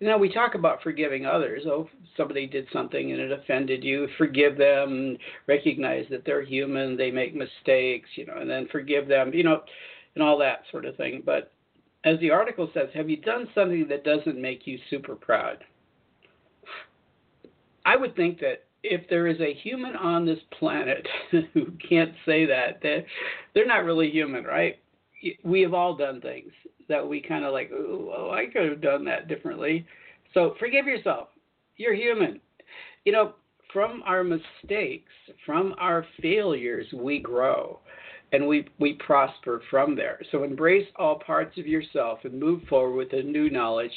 Now 0.00 0.16
we 0.16 0.32
talk 0.32 0.54
about 0.54 0.82
forgiving 0.82 1.26
others. 1.26 1.64
Oh, 1.66 1.88
somebody 2.16 2.46
did 2.46 2.66
something 2.72 3.12
and 3.12 3.20
it 3.20 3.32
offended 3.32 3.84
you. 3.84 4.08
Forgive 4.16 4.56
them. 4.56 5.16
Recognize 5.46 6.06
that 6.10 6.24
they're 6.24 6.42
human. 6.42 6.96
They 6.96 7.10
make 7.10 7.34
mistakes. 7.34 8.08
You 8.14 8.26
know, 8.26 8.36
and 8.38 8.48
then 8.48 8.66
forgive 8.72 9.08
them. 9.08 9.32
You 9.34 9.44
know, 9.44 9.62
and 10.14 10.24
all 10.24 10.38
that 10.38 10.62
sort 10.70 10.86
of 10.86 10.96
thing. 10.96 11.22
But 11.24 11.52
as 12.04 12.18
the 12.20 12.30
article 12.30 12.70
says, 12.72 12.88
have 12.94 13.10
you 13.10 13.18
done 13.18 13.48
something 13.54 13.86
that 13.88 14.04
doesn't 14.04 14.40
make 14.40 14.66
you 14.66 14.78
super 14.88 15.14
proud? 15.14 15.58
I 17.84 17.96
would 17.96 18.16
think 18.16 18.40
that 18.40 18.64
if 18.82 19.08
there 19.10 19.26
is 19.26 19.40
a 19.40 19.52
human 19.52 19.96
on 19.96 20.24
this 20.24 20.38
planet 20.58 21.06
who 21.30 21.66
can't 21.86 22.14
say 22.24 22.46
that, 22.46 22.78
they're, 22.82 23.04
they're 23.54 23.66
not 23.66 23.84
really 23.84 24.10
human, 24.10 24.44
right? 24.44 24.78
we 25.44 25.60
have 25.60 25.74
all 25.74 25.94
done 25.96 26.20
things 26.20 26.52
that 26.90 27.08
we 27.08 27.22
kind 27.22 27.44
of 27.44 27.52
like, 27.52 27.70
oh, 27.72 28.30
I 28.30 28.52
could 28.52 28.68
have 28.68 28.82
done 28.82 29.04
that 29.06 29.28
differently. 29.28 29.86
So 30.34 30.54
forgive 30.60 30.86
yourself. 30.86 31.28
You're 31.76 31.94
human. 31.94 32.40
You 33.04 33.12
know, 33.12 33.32
from 33.72 34.02
our 34.04 34.22
mistakes, 34.22 35.12
from 35.46 35.74
our 35.78 36.04
failures, 36.20 36.86
we 36.92 37.20
grow 37.20 37.78
and 38.32 38.46
we, 38.46 38.68
we 38.78 38.94
prosper 38.94 39.62
from 39.70 39.96
there. 39.96 40.20
So 40.30 40.44
embrace 40.44 40.86
all 40.96 41.18
parts 41.18 41.58
of 41.58 41.66
yourself 41.66 42.18
and 42.24 42.38
move 42.38 42.62
forward 42.68 42.96
with 42.96 43.12
a 43.12 43.22
new 43.22 43.48
knowledge 43.48 43.92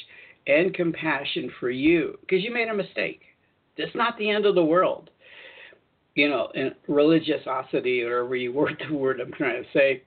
and 0.46 0.74
compassion 0.74 1.50
for 1.60 1.70
you 1.70 2.18
because 2.20 2.42
you 2.42 2.52
made 2.52 2.68
a 2.68 2.74
mistake. 2.74 3.20
It's 3.76 3.94
not 3.94 4.16
the 4.18 4.30
end 4.30 4.46
of 4.46 4.54
the 4.54 4.64
world. 4.64 5.10
You 6.14 6.28
know, 6.28 6.48
in 6.54 6.70
religiosity, 6.86 8.02
or 8.02 8.24
whatever 8.24 8.52
word 8.52 8.82
the 8.88 8.94
word 8.94 9.20
I'm 9.20 9.32
trying 9.32 9.64
to 9.64 9.68
say, 9.72 10.02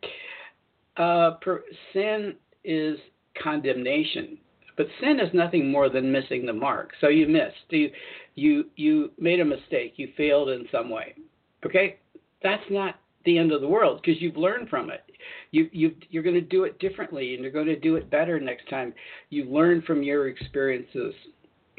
uh, 0.95 1.31
per, 1.41 1.63
sin 1.91 2.35
is 2.67 2.99
condemnation, 3.41 4.37
but 4.75 4.87
sin 5.01 5.19
is 5.19 5.33
nothing 5.33 5.71
more 5.71 5.89
than 5.89 6.11
missing 6.11 6.45
the 6.45 6.53
mark. 6.53 6.91
So 7.01 7.07
you 7.07 7.27
missed. 7.27 7.55
You 7.69 7.89
you 8.35 8.65
you 8.75 9.11
made 9.17 9.39
a 9.39 9.45
mistake. 9.45 9.93
You 9.95 10.09
failed 10.15 10.49
in 10.49 10.67
some 10.71 10.89
way. 10.89 11.15
Okay, 11.65 11.97
that's 12.43 12.63
not 12.69 12.99
the 13.25 13.37
end 13.37 13.51
of 13.51 13.61
the 13.61 13.67
world 13.67 14.01
because 14.01 14.21
you've 14.21 14.37
learned 14.37 14.69
from 14.69 14.89
it. 14.89 15.03
You 15.51 15.69
you 15.71 15.95
you're 16.09 16.23
going 16.23 16.35
to 16.35 16.41
do 16.41 16.63
it 16.63 16.79
differently 16.79 17.33
and 17.33 17.43
you're 17.43 17.51
going 17.51 17.65
to 17.67 17.79
do 17.79 17.95
it 17.95 18.09
better 18.09 18.39
next 18.39 18.69
time. 18.69 18.93
You 19.29 19.45
learn 19.45 19.81
from 19.81 20.03
your 20.03 20.27
experiences. 20.27 21.13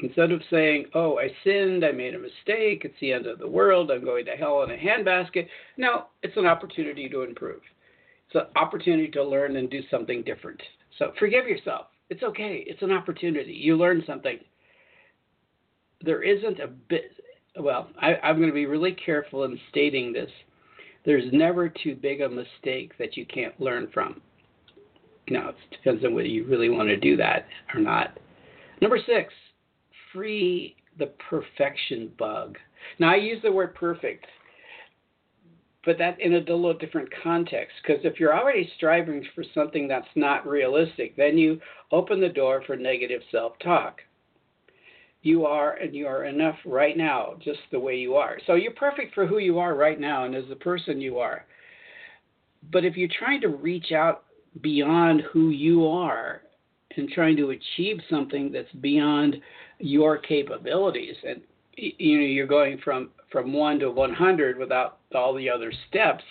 Instead 0.01 0.31
of 0.31 0.41
saying, 0.49 0.85
"Oh, 0.93 1.19
I 1.19 1.29
sinned, 1.43 1.83
I 1.83 1.91
made 1.91 2.15
a 2.15 2.19
mistake, 2.19 2.85
it's 2.85 2.99
the 3.01 3.11
end 3.11 3.25
of 3.25 3.37
the 3.37 3.47
world, 3.47 3.91
I'm 3.91 4.05
going 4.05 4.23
to 4.25 4.31
hell 4.31 4.63
in 4.63 4.71
a 4.71 4.77
handbasket," 4.77 5.47
no, 5.75 6.05
it's 6.23 6.37
an 6.37 6.45
opportunity 6.45 7.09
to 7.09 7.23
improve. 7.23 7.61
It's 8.27 8.35
an 8.35 8.47
opportunity 8.55 9.09
to 9.09 9.23
learn 9.23 9.57
and 9.57 9.69
do 9.69 9.81
something 9.91 10.23
different. 10.23 10.61
So 10.99 11.13
forgive 11.17 11.47
yourself. 11.47 11.87
It's 12.09 12.21
okay. 12.21 12.63
It's 12.67 12.81
an 12.81 12.91
opportunity. 12.91 13.53
You 13.53 13.77
learn 13.77 14.03
something. 14.05 14.37
There 16.01 16.21
isn't 16.21 16.59
a 16.59 16.67
bit, 16.67 17.11
well, 17.59 17.89
I, 17.99 18.15
I'm 18.15 18.37
going 18.37 18.49
to 18.49 18.53
be 18.53 18.65
really 18.65 18.91
careful 18.93 19.45
in 19.45 19.59
stating 19.69 20.13
this. 20.13 20.29
There's 21.05 21.31
never 21.31 21.69
too 21.69 21.95
big 21.95 22.21
a 22.21 22.29
mistake 22.29 22.91
that 22.99 23.15
you 23.15 23.25
can't 23.25 23.59
learn 23.59 23.89
from. 23.93 24.21
Now, 25.29 25.49
it 25.49 25.55
depends 25.71 26.03
on 26.03 26.13
whether 26.13 26.27
you 26.27 26.45
really 26.45 26.69
want 26.69 26.89
to 26.89 26.97
do 26.97 27.15
that 27.17 27.47
or 27.73 27.79
not. 27.79 28.17
Number 28.81 28.97
six, 28.97 29.33
free 30.11 30.75
the 30.97 31.11
perfection 31.29 32.11
bug. 32.17 32.57
Now, 32.99 33.11
I 33.11 33.15
use 33.15 33.41
the 33.41 33.51
word 33.51 33.75
perfect 33.75 34.25
but 35.85 35.97
that 35.97 36.19
in 36.19 36.33
a 36.33 36.39
little 36.39 36.73
different 36.73 37.09
context. 37.23 37.75
Because 37.81 38.03
if 38.03 38.19
you're 38.19 38.37
already 38.37 38.71
striving 38.75 39.25
for 39.33 39.43
something 39.53 39.87
that's 39.87 40.07
not 40.15 40.47
realistic, 40.47 41.15
then 41.15 41.37
you 41.37 41.59
open 41.91 42.19
the 42.19 42.29
door 42.29 42.63
for 42.65 42.75
negative 42.75 43.21
self 43.31 43.53
talk. 43.63 44.01
You 45.21 45.45
are 45.45 45.73
and 45.73 45.93
you 45.93 46.07
are 46.07 46.25
enough 46.25 46.55
right 46.65 46.97
now, 46.97 47.35
just 47.43 47.59
the 47.71 47.79
way 47.79 47.95
you 47.95 48.15
are. 48.15 48.37
So 48.47 48.55
you're 48.55 48.71
perfect 48.73 49.13
for 49.13 49.25
who 49.25 49.39
you 49.39 49.59
are 49.59 49.75
right 49.75 49.99
now 49.99 50.25
and 50.25 50.35
as 50.35 50.45
the 50.49 50.55
person 50.55 51.01
you 51.01 51.19
are. 51.19 51.45
But 52.71 52.85
if 52.85 52.95
you're 52.97 53.09
trying 53.19 53.41
to 53.41 53.49
reach 53.49 53.91
out 53.91 54.23
beyond 54.61 55.21
who 55.31 55.49
you 55.49 55.87
are 55.87 56.41
and 56.95 57.09
trying 57.09 57.37
to 57.37 57.51
achieve 57.51 57.99
something 58.09 58.51
that's 58.51 58.71
beyond 58.81 59.37
your 59.79 60.17
capabilities 60.17 61.15
and 61.27 61.41
you 61.75 62.17
know 62.17 62.25
you're 62.25 62.47
going 62.47 62.77
from 62.83 63.09
from 63.31 63.53
1 63.53 63.79
to 63.79 63.91
100 63.91 64.57
without 64.57 64.99
all 65.13 65.33
the 65.33 65.49
other 65.49 65.71
steps, 65.87 66.23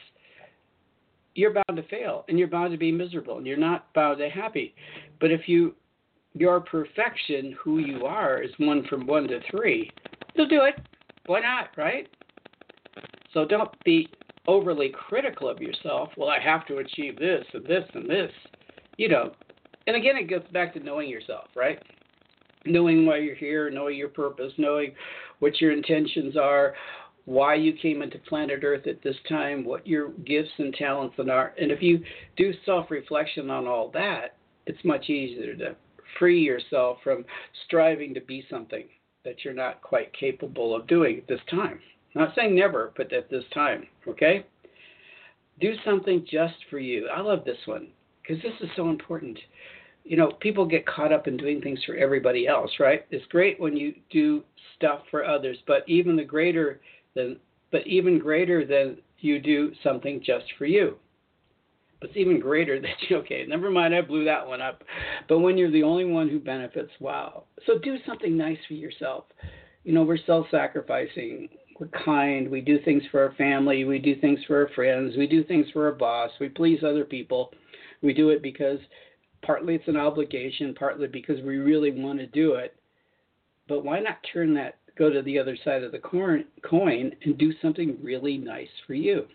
you're 1.35 1.53
bound 1.53 1.77
to 1.77 1.83
fail 1.85 2.25
and 2.29 2.39
you're 2.39 2.49
bound 2.49 2.73
to 2.73 2.79
be 2.79 2.91
miserable 2.91 3.39
and 3.39 3.47
you're 3.47 3.57
not 3.57 3.93
bound 3.95 4.19
to 4.19 4.29
happy. 4.29 4.75
But 5.21 5.31
if 5.31 5.49
you 5.49 5.75
your 6.35 6.61
perfection, 6.61 7.57
who 7.63 7.79
you 7.79 8.05
are, 8.05 8.43
is 8.43 8.51
one 8.59 8.85
from 8.85 9.07
one 9.07 9.27
to 9.29 9.41
three, 9.51 9.91
you'll 10.35 10.49
do 10.49 10.63
it. 10.63 10.75
Why 11.27 11.41
not, 11.41 11.71
right? 11.77 12.09
So 13.33 13.45
don't 13.45 13.71
be 13.85 14.09
overly 14.47 14.91
critical 14.91 15.49
of 15.49 15.61
yourself. 15.61 16.11
Well, 16.17 16.29
I 16.29 16.41
have 16.41 16.67
to 16.67 16.79
achieve 16.79 17.19
this 17.19 17.45
and 17.53 17.65
this 17.65 17.85
and 17.95 18.09
this. 18.09 18.33
You 18.97 19.09
know. 19.09 19.33
And 19.87 19.97
again, 19.97 20.17
it 20.17 20.29
goes 20.29 20.43
back 20.53 20.75
to 20.75 20.81
knowing 20.81 21.09
yourself, 21.09 21.47
right? 21.57 21.79
Knowing 22.67 23.07
why 23.07 23.19
you're 23.19 23.35
here, 23.35 23.71
knowing 23.71 23.97
your 23.97 24.09
purpose, 24.09 24.53
knowing 24.59 24.93
what 25.39 25.61
your 25.61 25.73
intentions 25.73 26.37
are, 26.37 26.75
why 27.25 27.55
you 27.55 27.75
came 27.75 28.03
into 28.03 28.19
planet 28.21 28.61
Earth 28.65 28.87
at 28.87 29.03
this 29.03 29.17
time, 29.29 29.65
what 29.65 29.87
your 29.87 30.11
gifts 30.27 30.51
and 30.59 30.73
talents 30.75 31.17
are. 31.19 31.53
And 31.61 31.71
if 31.71 31.83
you 31.83 32.03
do 32.37 32.53
self 32.65 32.91
reflection 32.91 33.51
on 33.51 33.67
all 33.67 33.91
that, 33.93 34.37
it's 34.67 34.83
much 34.85 35.11
easier 35.11 35.55
to 35.57 35.77
free 36.19 36.41
yourself 36.41 36.99
from 37.05 37.25
striving 37.67 38.15
to 38.15 38.21
be 38.23 38.45
something 38.51 38.85
that 39.25 39.45
you're 39.45 39.55
not 39.55 39.83
quite 39.83 40.13
capable 40.19 40.75
of 40.75 40.87
doing 40.87 41.19
at 41.19 41.29
this 41.29 41.41
time. 41.51 41.81
I'm 42.15 42.23
not 42.23 42.35
saying 42.35 42.55
never, 42.55 42.93
but 42.97 43.13
at 43.13 43.29
this 43.29 43.45
time, 43.53 43.87
okay? 44.07 44.47
Do 45.61 45.75
something 45.85 46.27
just 46.31 46.55
for 46.71 46.79
you. 46.79 47.09
I 47.09 47.21
love 47.21 47.45
this 47.45 47.59
one 47.67 47.89
because 48.23 48.43
this 48.43 48.55
is 48.61 48.71
so 48.75 48.89
important. 48.89 49.39
You 50.09 50.17
know, 50.17 50.33
people 50.41 50.65
get 50.65 50.87
caught 50.87 51.13
up 51.13 51.29
in 51.29 51.37
doing 51.37 51.61
things 51.61 51.81
for 51.85 51.95
everybody 51.95 52.47
else, 52.47 52.71
right? 52.81 53.05
It's 53.11 53.27
great 53.27 53.61
when 53.61 53.77
you 53.77 53.95
do 54.11 54.43
stuff 54.75 55.01
for 55.11 55.23
others, 55.23 55.59
but 55.67 55.87
even 55.87 56.17
the 56.17 56.25
greater 56.25 56.81
than, 57.15 57.37
but 57.71 57.87
even 57.87 58.19
greater 58.19 58.65
than 58.65 58.97
you 59.19 59.39
do 59.39 59.73
something 59.83 60.23
just 60.25 60.47
for 60.57 60.65
you. 60.65 60.97
But 62.01 62.09
it's 62.09 62.17
even 62.17 62.41
greater 62.41 62.81
that 62.81 62.97
you, 63.09 63.19
okay, 63.19 63.45
never 63.47 63.71
mind, 63.71 63.95
I 63.95 64.01
blew 64.01 64.25
that 64.25 64.47
one 64.47 64.63
up. 64.63 64.83
But 65.29 65.41
when 65.41 65.59
you're 65.59 65.71
the 65.71 65.83
only 65.83 66.07
one 66.07 66.31
who 66.31 66.39
benefits, 66.39 66.91
wow. 67.01 67.45
So 67.67 67.79
do 67.79 67.99
something 68.07 68.35
nice 68.35 68.59
for 68.67 68.75
yourself. 68.75 69.25
You 69.85 69.93
know, 69.93 70.05
we're 70.05 70.19
self 70.27 70.47
sacrificing, 70.51 71.51
we're 71.79 71.89
kind, 71.89 72.51
we 72.51 72.63
do 72.63 72.79
things 72.83 73.03
for 73.11 73.23
our 73.23 73.35
family, 73.35 73.85
we 73.85 73.99
do 73.99 74.19
things 74.21 74.41
for 74.47 74.63
our 74.63 74.71
friends, 74.75 75.19
we 75.19 75.27
do 75.27 75.45
things 75.45 75.67
for 75.73 75.85
our 75.87 75.93
boss, 75.93 76.31
we 76.41 76.49
please 76.49 76.83
other 76.83 77.05
people. 77.05 77.53
We 78.03 78.15
do 78.15 78.31
it 78.31 78.43
because 78.43 78.79
partly 79.43 79.75
it's 79.75 79.89
an 79.89 79.97
obligation, 79.97 80.75
partly 80.75 81.09
because 81.09 81.41
we 81.43 81.57
really 81.57 81.91
want 81.91 82.19
to 82.19 82.27
do 82.27 82.55
it. 82.55 82.77
But 83.69 83.85
why 83.85 84.01
not 84.01 84.19
turn 84.33 84.55
that 84.55 84.79
go 84.99 85.09
to 85.09 85.23
the 85.23 85.39
other 85.39 85.57
side 85.65 85.83
of 85.83 85.93
the 85.93 85.99
coin 85.99 86.45
and 87.25 87.39
do 87.39 87.53
something 87.63 87.97
really 88.03 88.37
nice 88.37 88.69
for 88.87 88.95
you. 88.95 89.27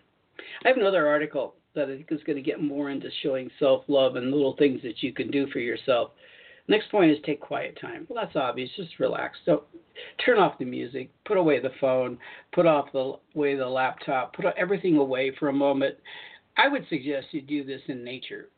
I 0.64 0.68
have 0.68 0.76
another 0.76 1.08
article 1.08 1.54
that 1.74 1.88
I 1.88 1.96
think 1.96 2.12
is 2.12 2.22
going 2.24 2.36
to 2.36 2.42
get 2.42 2.62
more 2.62 2.90
into 2.90 3.08
showing 3.22 3.50
self 3.58 3.84
love 3.88 4.16
and 4.16 4.30
little 4.30 4.56
things 4.56 4.82
that 4.82 5.02
you 5.02 5.12
can 5.12 5.30
do 5.30 5.46
for 5.48 5.58
yourself. 5.58 6.10
Next 6.68 6.90
point 6.90 7.10
is 7.10 7.18
take 7.24 7.40
quiet 7.40 7.78
time. 7.80 8.06
Well, 8.08 8.22
that's 8.22 8.36
obvious. 8.36 8.70
Just 8.76 8.98
relax. 8.98 9.36
Don't 9.44 9.62
turn 10.24 10.38
off 10.38 10.58
the 10.58 10.64
music. 10.64 11.10
Put 11.26 11.36
away 11.36 11.60
the 11.60 11.72
phone. 11.80 12.18
Put 12.52 12.66
off 12.66 12.92
the 12.92 13.14
way 13.34 13.54
the 13.54 13.66
laptop. 13.66 14.34
Put 14.34 14.46
everything 14.56 14.96
away 14.96 15.32
for 15.38 15.48
a 15.48 15.52
moment. 15.52 15.96
I 16.56 16.68
would 16.68 16.86
suggest 16.88 17.26
you 17.32 17.42
do 17.42 17.64
this 17.64 17.82
in 17.88 18.04
nature. 18.04 18.48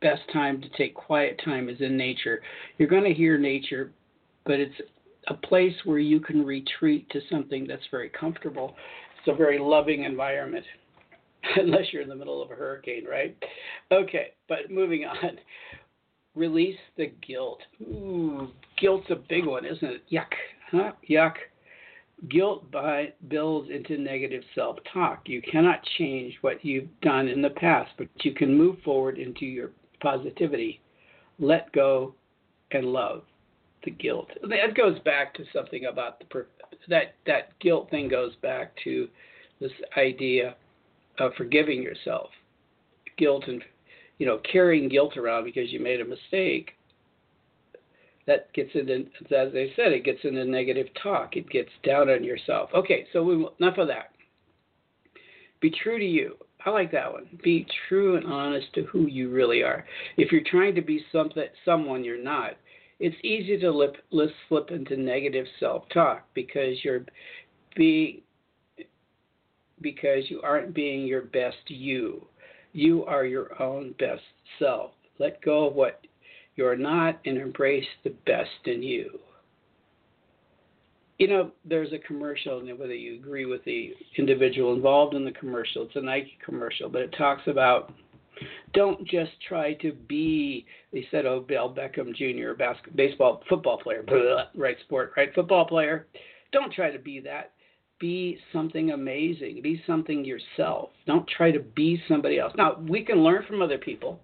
Best 0.00 0.22
time 0.32 0.60
to 0.62 0.68
take 0.70 0.94
quiet 0.94 1.40
time 1.44 1.68
is 1.68 1.80
in 1.80 1.96
nature. 1.96 2.40
You're 2.78 2.88
going 2.88 3.04
to 3.04 3.14
hear 3.14 3.38
nature, 3.38 3.92
but 4.44 4.58
it's 4.58 4.74
a 5.28 5.34
place 5.34 5.74
where 5.84 5.98
you 5.98 6.20
can 6.20 6.44
retreat 6.44 7.08
to 7.10 7.20
something 7.30 7.66
that's 7.66 7.82
very 7.90 8.08
comfortable. 8.08 8.74
It's 9.18 9.28
a 9.28 9.36
very 9.36 9.58
loving 9.58 10.04
environment, 10.04 10.64
unless 11.56 11.92
you're 11.92 12.02
in 12.02 12.08
the 12.08 12.16
middle 12.16 12.42
of 12.42 12.50
a 12.50 12.54
hurricane, 12.54 13.04
right? 13.04 13.36
Okay, 13.92 14.28
but 14.48 14.70
moving 14.70 15.04
on. 15.04 15.38
Release 16.34 16.78
the 16.96 17.12
guilt. 17.26 17.60
Ooh, 17.80 18.48
guilt's 18.78 19.08
a 19.10 19.16
big 19.16 19.46
one, 19.46 19.64
isn't 19.64 19.88
it? 19.88 20.02
Yuck, 20.12 20.32
huh? 20.70 20.92
Yuck. 21.08 21.32
Guilt 22.30 22.70
by, 22.70 23.12
builds 23.28 23.70
into 23.70 23.98
negative 23.98 24.42
self 24.54 24.78
talk. 24.92 25.28
You 25.28 25.42
cannot 25.42 25.84
change 25.98 26.34
what 26.40 26.64
you've 26.64 26.88
done 27.02 27.28
in 27.28 27.42
the 27.42 27.50
past, 27.50 27.90
but 27.98 28.08
you 28.24 28.32
can 28.32 28.56
move 28.56 28.76
forward 28.82 29.18
into 29.18 29.44
your 29.44 29.70
positivity. 30.00 30.80
Let 31.38 31.70
go 31.72 32.14
and 32.70 32.86
love 32.86 33.22
the 33.84 33.90
guilt. 33.90 34.28
That 34.42 34.74
goes 34.74 34.98
back 35.00 35.34
to 35.34 35.44
something 35.52 35.84
about 35.84 36.18
the 36.18 36.46
that 36.88 37.14
that 37.26 37.58
guilt 37.60 37.90
thing 37.90 38.08
goes 38.08 38.34
back 38.36 38.72
to 38.84 39.08
this 39.60 39.72
idea 39.96 40.56
of 41.18 41.32
forgiving 41.34 41.82
yourself. 41.82 42.30
Guilt 43.18 43.44
and 43.46 43.62
you 44.18 44.26
know 44.26 44.40
carrying 44.50 44.88
guilt 44.88 45.16
around 45.16 45.44
because 45.44 45.72
you 45.72 45.80
made 45.80 46.00
a 46.00 46.04
mistake. 46.04 46.72
That 48.26 48.52
gets 48.54 48.70
into, 48.74 49.06
as 49.30 49.52
I 49.54 49.72
said, 49.76 49.92
it 49.92 50.04
gets 50.04 50.24
into 50.24 50.44
negative 50.44 50.86
talk. 51.00 51.36
It 51.36 51.48
gets 51.48 51.70
down 51.84 52.10
on 52.10 52.24
yourself. 52.24 52.70
Okay, 52.74 53.06
so 53.12 53.22
we, 53.22 53.34
enough 53.60 53.78
of 53.78 53.88
that. 53.88 54.10
Be 55.60 55.70
true 55.70 55.98
to 55.98 56.04
you. 56.04 56.36
I 56.64 56.70
like 56.70 56.90
that 56.90 57.12
one. 57.12 57.38
Be 57.44 57.66
true 57.88 58.16
and 58.16 58.26
honest 58.26 58.66
to 58.74 58.82
who 58.82 59.06
you 59.06 59.30
really 59.30 59.62
are. 59.62 59.84
If 60.16 60.32
you're 60.32 60.42
trying 60.44 60.74
to 60.74 60.82
be 60.82 61.04
something, 61.12 61.44
someone 61.64 62.02
you're 62.02 62.22
not, 62.22 62.56
it's 62.98 63.16
easy 63.22 63.58
to 63.60 63.70
lip, 63.70 63.96
let's 64.10 64.32
slip 64.48 64.70
into 64.70 64.96
negative 64.96 65.46
self-talk 65.60 66.24
because 66.34 66.82
you're 66.82 67.04
being 67.76 68.22
because 69.82 70.24
you 70.28 70.40
aren't 70.42 70.74
being 70.74 71.06
your 71.06 71.22
best 71.22 71.58
you. 71.66 72.26
You 72.72 73.04
are 73.04 73.26
your 73.26 73.60
own 73.62 73.94
best 73.98 74.22
self. 74.58 74.92
Let 75.18 75.42
go 75.42 75.66
of 75.66 75.74
what 75.74 76.00
you're 76.56 76.76
not 76.76 77.20
and 77.24 77.38
embrace 77.38 77.86
the 78.04 78.14
best 78.26 78.66
in 78.66 78.82
you. 78.82 79.18
You 81.18 81.28
know, 81.28 81.50
there's 81.64 81.92
a 81.92 81.98
commercial, 81.98 82.58
and 82.58 82.78
whether 82.78 82.94
you 82.94 83.14
agree 83.14 83.46
with 83.46 83.64
the 83.64 83.94
individual 84.18 84.74
involved 84.74 85.14
in 85.14 85.24
the 85.24 85.32
commercial, 85.32 85.84
it's 85.84 85.96
a 85.96 86.00
Nike 86.00 86.36
commercial, 86.44 86.90
but 86.90 87.02
it 87.02 87.14
talks 87.16 87.42
about 87.46 87.92
don't 88.74 89.06
just 89.06 89.30
try 89.48 89.72
to 89.74 89.92
be, 89.92 90.66
they 90.92 91.06
said, 91.10 91.24
oh, 91.24 91.40
Bill 91.40 91.74
Beckham 91.74 92.14
Jr., 92.14 92.52
basketball, 92.52 92.96
baseball, 92.96 93.42
football 93.48 93.78
player, 93.78 94.02
blah, 94.02 94.44
right 94.54 94.76
sport, 94.84 95.12
right? 95.16 95.34
Football 95.34 95.66
player. 95.66 96.06
Don't 96.52 96.72
try 96.72 96.90
to 96.90 96.98
be 96.98 97.20
that. 97.20 97.52
Be 97.98 98.38
something 98.52 98.90
amazing. 98.90 99.62
Be 99.62 99.82
something 99.86 100.22
yourself. 100.22 100.90
Don't 101.06 101.26
try 101.28 101.50
to 101.50 101.60
be 101.60 102.02
somebody 102.08 102.38
else. 102.38 102.52
Now, 102.56 102.78
we 102.86 103.02
can 103.02 103.22
learn 103.22 103.44
from 103.48 103.62
other 103.62 103.78
people. 103.78 104.20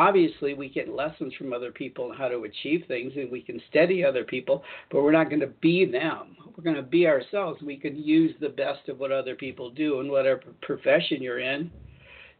Obviously, 0.00 0.54
we 0.54 0.68
get 0.68 0.88
lessons 0.88 1.34
from 1.34 1.52
other 1.52 1.70
people 1.70 2.10
on 2.10 2.16
how 2.16 2.28
to 2.28 2.44
achieve 2.44 2.84
things, 2.88 3.12
and 3.16 3.30
we 3.30 3.42
can 3.42 3.60
study 3.68 4.04
other 4.04 4.24
people, 4.24 4.62
but 4.90 5.02
we're 5.02 5.12
not 5.12 5.28
going 5.28 5.40
to 5.40 5.52
be 5.60 5.84
them. 5.84 6.36
We're 6.56 6.64
going 6.64 6.76
to 6.76 6.82
be 6.82 7.06
ourselves. 7.06 7.60
We 7.62 7.76
can 7.76 7.96
use 8.02 8.34
the 8.40 8.48
best 8.48 8.88
of 8.88 8.98
what 8.98 9.12
other 9.12 9.34
people 9.34 9.70
do 9.70 10.00
in 10.00 10.10
whatever 10.10 10.42
profession 10.62 11.22
you're 11.22 11.40
in 11.40 11.70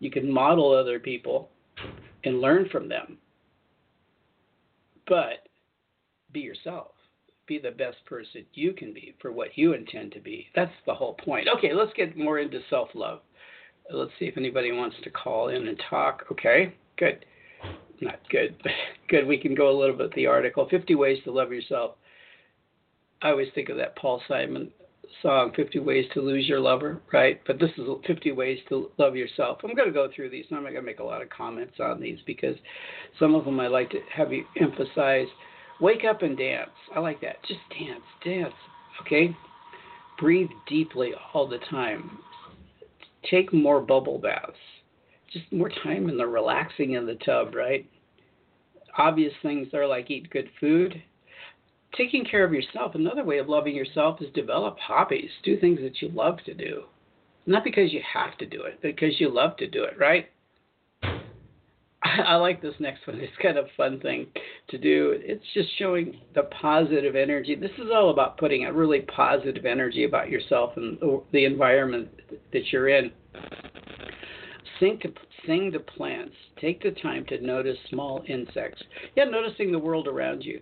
you 0.00 0.10
can 0.10 0.30
model 0.30 0.72
other 0.72 0.98
people 0.98 1.50
and 2.24 2.40
learn 2.40 2.68
from 2.70 2.88
them. 2.88 3.18
But 5.06 5.48
be 6.32 6.40
yourself. 6.40 6.92
Be 7.46 7.58
the 7.58 7.70
best 7.70 7.98
person 8.06 8.44
you 8.54 8.72
can 8.72 8.92
be 8.94 9.14
for 9.20 9.32
what 9.32 9.56
you 9.56 9.74
intend 9.74 10.12
to 10.12 10.20
be. 10.20 10.46
That's 10.54 10.72
the 10.86 10.94
whole 10.94 11.14
point. 11.14 11.48
Okay, 11.58 11.72
let's 11.74 11.92
get 11.96 12.16
more 12.16 12.38
into 12.38 12.60
self 12.70 12.88
love. 12.94 13.20
Let's 13.92 14.12
see 14.18 14.26
if 14.26 14.36
anybody 14.36 14.72
wants 14.72 14.96
to 15.02 15.10
call 15.10 15.48
in 15.48 15.66
and 15.66 15.80
talk. 15.90 16.24
Okay, 16.30 16.74
good. 16.96 17.24
Not 18.00 18.18
good. 18.30 18.56
good. 19.08 19.26
We 19.26 19.38
can 19.38 19.54
go 19.54 19.70
a 19.70 19.78
little 19.78 19.96
bit 19.96 20.12
the 20.14 20.26
article 20.26 20.66
50 20.70 20.94
Ways 20.94 21.18
to 21.24 21.32
Love 21.32 21.52
Yourself. 21.52 21.96
I 23.22 23.30
always 23.30 23.48
think 23.54 23.68
of 23.68 23.76
that 23.76 23.96
Paul 23.96 24.22
Simon 24.26 24.70
song 25.22 25.52
50 25.54 25.80
Ways 25.80 26.06
to 26.14 26.20
Lose 26.20 26.48
Your 26.48 26.60
Lover, 26.60 27.00
right? 27.12 27.40
But 27.46 27.58
this 27.58 27.70
is 27.76 27.86
50 28.06 28.32
Ways 28.32 28.58
to 28.68 28.90
Love 28.98 29.16
Yourself. 29.16 29.58
I'm 29.62 29.74
going 29.74 29.88
to 29.88 29.94
go 29.94 30.08
through 30.14 30.30
these. 30.30 30.46
I'm 30.50 30.62
not 30.62 30.70
going 30.70 30.76
to 30.76 30.82
make 30.82 31.00
a 31.00 31.04
lot 31.04 31.22
of 31.22 31.28
comments 31.30 31.74
on 31.80 32.00
these 32.00 32.18
because 32.26 32.56
some 33.18 33.34
of 33.34 33.44
them 33.44 33.60
I 33.60 33.66
like 33.66 33.90
to 33.90 33.98
have 34.14 34.32
you 34.32 34.44
emphasize. 34.60 35.26
Wake 35.80 36.04
up 36.08 36.22
and 36.22 36.36
dance. 36.36 36.70
I 36.94 37.00
like 37.00 37.20
that. 37.22 37.36
Just 37.46 37.60
dance, 37.70 38.02
dance. 38.24 38.54
Okay? 39.02 39.36
Breathe 40.18 40.50
deeply 40.68 41.12
all 41.32 41.48
the 41.48 41.58
time. 41.70 42.18
Take 43.30 43.52
more 43.52 43.80
bubble 43.80 44.18
baths. 44.18 44.52
Just 45.32 45.52
more 45.52 45.70
time 45.84 46.08
in 46.08 46.16
the 46.16 46.26
relaxing 46.26 46.92
in 46.92 47.06
the 47.06 47.14
tub, 47.14 47.54
right? 47.54 47.88
Obvious 48.98 49.32
things 49.42 49.68
are 49.74 49.86
like 49.86 50.10
eat 50.10 50.30
good 50.30 50.48
food, 50.58 51.00
taking 51.96 52.24
care 52.24 52.44
of 52.44 52.52
yourself, 52.52 52.94
another 52.94 53.24
way 53.24 53.38
of 53.38 53.48
loving 53.48 53.74
yourself 53.74 54.20
is 54.20 54.32
develop 54.34 54.78
hobbies. 54.78 55.30
Do 55.44 55.58
things 55.58 55.80
that 55.82 56.00
you 56.00 56.08
love 56.08 56.38
to 56.46 56.54
do. 56.54 56.84
Not 57.46 57.64
because 57.64 57.92
you 57.92 58.00
have 58.12 58.36
to 58.38 58.46
do 58.46 58.62
it, 58.62 58.80
because 58.82 59.18
you 59.18 59.32
love 59.32 59.56
to 59.56 59.66
do 59.66 59.84
it, 59.84 59.98
right? 59.98 60.28
I 62.02 62.36
like 62.36 62.62
this 62.62 62.74
next 62.78 63.06
one. 63.06 63.20
It's 63.20 63.32
kind 63.42 63.58
of 63.58 63.66
a 63.66 63.76
fun 63.76 64.00
thing 64.00 64.26
to 64.68 64.78
do. 64.78 65.14
It's 65.16 65.44
just 65.54 65.68
showing 65.78 66.18
the 66.34 66.44
positive 66.44 67.14
energy. 67.14 67.54
This 67.54 67.70
is 67.78 67.90
all 67.92 68.10
about 68.10 68.38
putting 68.38 68.64
a 68.64 68.72
really 68.72 69.00
positive 69.00 69.66
energy 69.66 70.04
about 70.04 70.30
yourself 70.30 70.72
and 70.76 70.98
the 71.32 71.44
environment 71.44 72.08
that 72.52 72.72
you're 72.72 72.88
in. 72.88 73.10
Sing 74.80 75.00
sing 75.46 75.70
to 75.72 75.80
plants. 75.80 76.34
Take 76.60 76.82
the 76.82 76.90
time 76.90 77.24
to 77.26 77.40
notice 77.40 77.76
small 77.90 78.24
insects. 78.26 78.82
Yeah, 79.14 79.24
noticing 79.24 79.70
the 79.70 79.78
world 79.78 80.08
around 80.08 80.42
you 80.42 80.60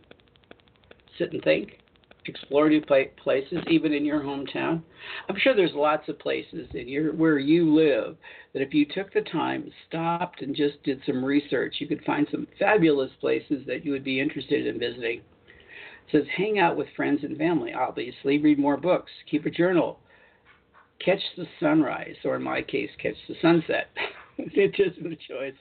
sit 1.18 1.32
and 1.32 1.42
think, 1.42 1.80
explore 2.26 2.68
new 2.68 2.82
places, 2.82 3.58
even 3.68 3.92
in 3.92 4.04
your 4.04 4.20
hometown. 4.20 4.82
I'm 5.28 5.38
sure 5.38 5.54
there's 5.54 5.74
lots 5.74 6.08
of 6.08 6.18
places 6.18 6.68
in 6.74 6.88
your 6.88 7.12
where 7.14 7.38
you 7.38 7.74
live 7.74 8.16
that 8.52 8.62
if 8.62 8.74
you 8.74 8.86
took 8.86 9.12
the 9.12 9.22
time, 9.22 9.70
stopped, 9.88 10.42
and 10.42 10.54
just 10.54 10.82
did 10.84 11.00
some 11.04 11.24
research, 11.24 11.76
you 11.78 11.86
could 11.86 12.04
find 12.04 12.26
some 12.30 12.46
fabulous 12.58 13.10
places 13.20 13.66
that 13.66 13.84
you 13.84 13.92
would 13.92 14.04
be 14.04 14.20
interested 14.20 14.66
in 14.66 14.78
visiting. 14.78 15.18
It 15.18 16.12
says 16.12 16.24
hang 16.36 16.58
out 16.58 16.76
with 16.76 16.88
friends 16.96 17.20
and 17.22 17.36
family. 17.36 17.72
Obviously, 17.72 18.38
read 18.38 18.58
more 18.58 18.76
books, 18.76 19.10
keep 19.30 19.46
a 19.46 19.50
journal, 19.50 20.00
catch 21.04 21.20
the 21.36 21.46
sunrise, 21.60 22.16
or 22.24 22.36
in 22.36 22.42
my 22.42 22.62
case, 22.62 22.90
catch 23.00 23.16
the 23.28 23.34
sunset. 23.40 23.88
it 24.38 24.74
a 24.78 25.16
choice. 25.32 25.58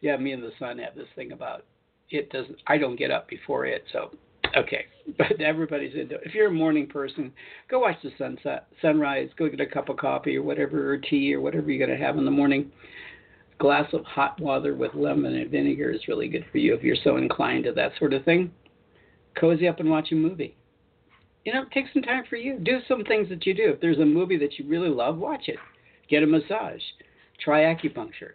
Yeah, 0.00 0.16
me 0.16 0.32
and 0.32 0.42
the 0.42 0.52
sun 0.58 0.78
have 0.78 0.94
this 0.94 1.08
thing 1.16 1.32
about 1.32 1.64
it 2.10 2.30
doesn't. 2.30 2.58
I 2.66 2.78
don't 2.78 2.96
get 2.96 3.10
up 3.10 3.28
before 3.28 3.66
it, 3.66 3.84
so 3.92 4.10
Okay, 4.56 4.86
but 5.18 5.40
everybody's 5.40 5.94
into 5.94 6.16
it. 6.16 6.22
If 6.24 6.34
you're 6.34 6.48
a 6.48 6.52
morning 6.52 6.86
person, 6.86 7.32
go 7.70 7.80
watch 7.80 7.96
the 8.02 8.10
sunset, 8.18 8.66
sunrise. 8.80 9.30
Go 9.36 9.48
get 9.48 9.60
a 9.60 9.66
cup 9.66 9.88
of 9.88 9.96
coffee 9.96 10.36
or 10.36 10.42
whatever, 10.42 10.92
or 10.92 10.98
tea 10.98 11.34
or 11.34 11.40
whatever 11.40 11.70
you're 11.70 11.86
to 11.98 12.04
have 12.04 12.16
in 12.16 12.24
the 12.24 12.30
morning. 12.30 12.70
A 13.54 13.62
glass 13.62 13.92
of 13.92 14.04
hot 14.04 14.40
water 14.40 14.74
with 14.74 14.94
lemon 14.94 15.34
and 15.34 15.50
vinegar 15.50 15.90
is 15.90 16.08
really 16.08 16.28
good 16.28 16.46
for 16.50 16.58
you 16.58 16.74
if 16.74 16.82
you're 16.82 16.96
so 17.04 17.16
inclined 17.16 17.64
to 17.64 17.72
that 17.72 17.92
sort 17.98 18.14
of 18.14 18.24
thing. 18.24 18.50
Cozy 19.38 19.68
up 19.68 19.80
and 19.80 19.90
watch 19.90 20.12
a 20.12 20.14
movie. 20.14 20.56
You 21.48 21.54
know, 21.54 21.64
take 21.72 21.86
some 21.94 22.02
time 22.02 22.24
for 22.28 22.36
you. 22.36 22.58
Do 22.58 22.80
some 22.86 23.04
things 23.04 23.30
that 23.30 23.46
you 23.46 23.54
do. 23.54 23.70
If 23.70 23.80
there's 23.80 24.00
a 24.00 24.04
movie 24.04 24.36
that 24.36 24.58
you 24.58 24.68
really 24.68 24.90
love, 24.90 25.16
watch 25.16 25.44
it. 25.48 25.56
Get 26.10 26.22
a 26.22 26.26
massage. 26.26 26.82
Try 27.42 27.74
acupuncture. 27.74 28.32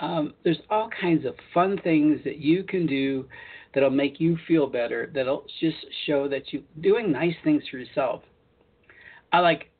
Um, 0.00 0.32
there's 0.42 0.62
all 0.70 0.88
kinds 0.98 1.26
of 1.26 1.34
fun 1.52 1.78
things 1.84 2.20
that 2.24 2.38
you 2.38 2.64
can 2.64 2.86
do 2.86 3.28
that'll 3.74 3.90
make 3.90 4.18
you 4.18 4.38
feel 4.48 4.66
better, 4.66 5.10
that'll 5.14 5.44
just 5.60 5.76
show 6.06 6.26
that 6.28 6.54
you're 6.54 6.62
doing 6.80 7.12
nice 7.12 7.34
things 7.44 7.64
for 7.70 7.76
yourself. 7.76 8.22
I 9.30 9.40
like 9.40 9.70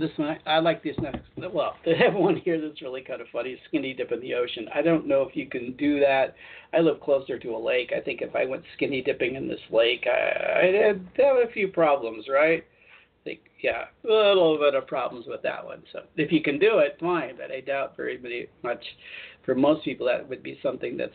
this 0.00 0.10
one. 0.16 0.38
I 0.46 0.58
like 0.58 0.82
this 0.82 0.96
next. 1.00 1.20
Well, 1.36 1.76
they 1.84 1.96
have 1.96 2.14
one 2.14 2.36
here 2.36 2.60
that's 2.60 2.82
really 2.82 3.02
kind 3.02 3.20
of 3.20 3.28
funny. 3.32 3.56
Skinny 3.68 3.94
dip 3.94 4.12
in 4.12 4.20
the 4.20 4.34
ocean. 4.34 4.66
I 4.74 4.82
don't 4.82 5.06
know 5.06 5.22
if 5.22 5.36
you 5.36 5.46
can 5.46 5.76
do 5.76 6.00
that. 6.00 6.34
I 6.74 6.80
live 6.80 7.00
closer 7.00 7.38
to 7.38 7.50
a 7.50 7.58
lake. 7.58 7.92
I 7.96 8.00
think 8.00 8.22
if 8.22 8.34
I 8.34 8.44
went 8.44 8.64
skinny 8.74 9.02
dipping 9.02 9.36
in 9.36 9.48
this 9.48 9.60
lake, 9.70 10.06
I, 10.06 10.68
I'd 10.68 11.00
have 11.16 11.36
a 11.36 11.52
few 11.52 11.68
problems, 11.68 12.26
right? 12.28 12.64
I 12.64 13.24
think, 13.24 13.40
yeah, 13.62 13.84
a 14.04 14.08
little 14.08 14.58
bit 14.58 14.74
of 14.74 14.86
problems 14.86 15.26
with 15.28 15.42
that 15.42 15.64
one. 15.64 15.82
So 15.92 16.00
if 16.16 16.32
you 16.32 16.42
can 16.42 16.58
do 16.58 16.78
it, 16.78 16.96
fine. 16.98 17.36
But 17.36 17.50
I 17.50 17.60
doubt 17.60 17.96
very 17.96 18.48
much. 18.62 18.84
For 19.44 19.54
most 19.54 19.84
people, 19.84 20.06
that 20.06 20.28
would 20.28 20.42
be 20.42 20.58
something 20.62 20.96
that's 20.96 21.12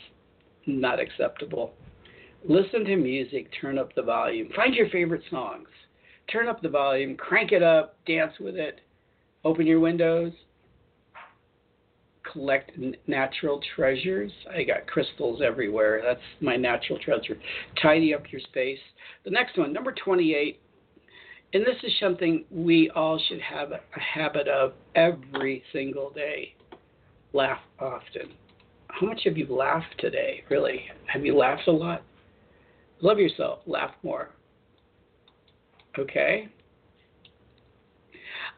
not 0.66 1.00
acceptable 1.00 1.74
listen 2.48 2.86
to 2.86 2.96
music, 2.96 3.50
turn 3.60 3.78
up 3.78 3.94
the 3.96 4.02
volume. 4.02 4.50
Find 4.56 4.74
your 4.74 4.90
favorite 4.90 5.24
songs. 5.30 5.68
Turn 6.32 6.48
up 6.48 6.62
the 6.62 6.70
volume, 6.70 7.16
crank 7.16 7.52
it 7.52 7.64
up, 7.64 7.98
dance 8.06 8.34
with 8.40 8.56
it. 8.56 8.82
Open 9.44 9.68
your 9.68 9.80
windows. 9.80 10.34
Collect 12.32 12.72
natural 13.08 13.62
treasures. 13.76 14.32
I 14.54 14.64
got 14.64 14.88
crystals 14.88 15.42
everywhere. 15.46 16.02
That's 16.04 16.20
my 16.42 16.56
natural 16.56 16.98
treasure. 17.00 17.38
Tidy 17.82 18.14
up 18.14 18.24
your 18.32 18.42
space. 18.42 18.80
The 19.24 19.32
next 19.32 19.58
one, 19.58 19.72
number 19.72 19.94
28, 19.94 20.60
and 21.54 21.64
this 21.64 21.78
is 21.84 21.94
something 22.02 22.44
we 22.52 22.90
all 22.96 23.18
should 23.30 23.40
have 23.40 23.72
a 23.72 23.80
habit 23.98 24.48
of 24.48 24.74
every 24.96 25.64
single 25.72 26.10
day. 26.10 26.54
Laugh 27.32 27.62
often. 27.80 28.34
How 28.88 29.08
much 29.08 29.22
have 29.26 29.38
you 29.38 29.46
laughed 29.48 29.96
today? 30.00 30.44
Really? 30.50 30.82
Have 31.06 31.26
you 31.26 31.38
laughed 31.38 31.68
a 31.68 31.72
lot? 31.72 32.04
Love 33.02 33.20
yourself. 33.20 33.60
Laugh 33.66 33.92
more. 34.04 34.32
Okay? 35.98 36.50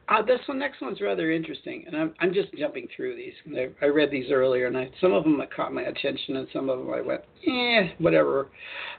Uh, 0.09 0.21
this 0.21 0.39
one, 0.45 0.57
next 0.57 0.81
one's 0.81 1.01
rather 1.01 1.31
interesting, 1.31 1.83
and 1.85 1.95
I'm 1.95 2.13
I'm 2.21 2.33
just 2.33 2.53
jumping 2.53 2.87
through 2.95 3.17
these. 3.17 3.33
I, 3.81 3.87
read 3.87 4.09
these 4.09 4.31
earlier, 4.31 4.67
and 4.67 4.77
I, 4.77 4.89
some 5.01 5.11
of 5.11 5.25
them 5.25 5.41
caught 5.53 5.73
my 5.73 5.81
attention, 5.81 6.37
and 6.37 6.47
some 6.53 6.69
of 6.69 6.79
them 6.79 6.89
I 6.93 7.01
went, 7.01 7.21
eh, 7.45 7.93
whatever. 7.97 8.47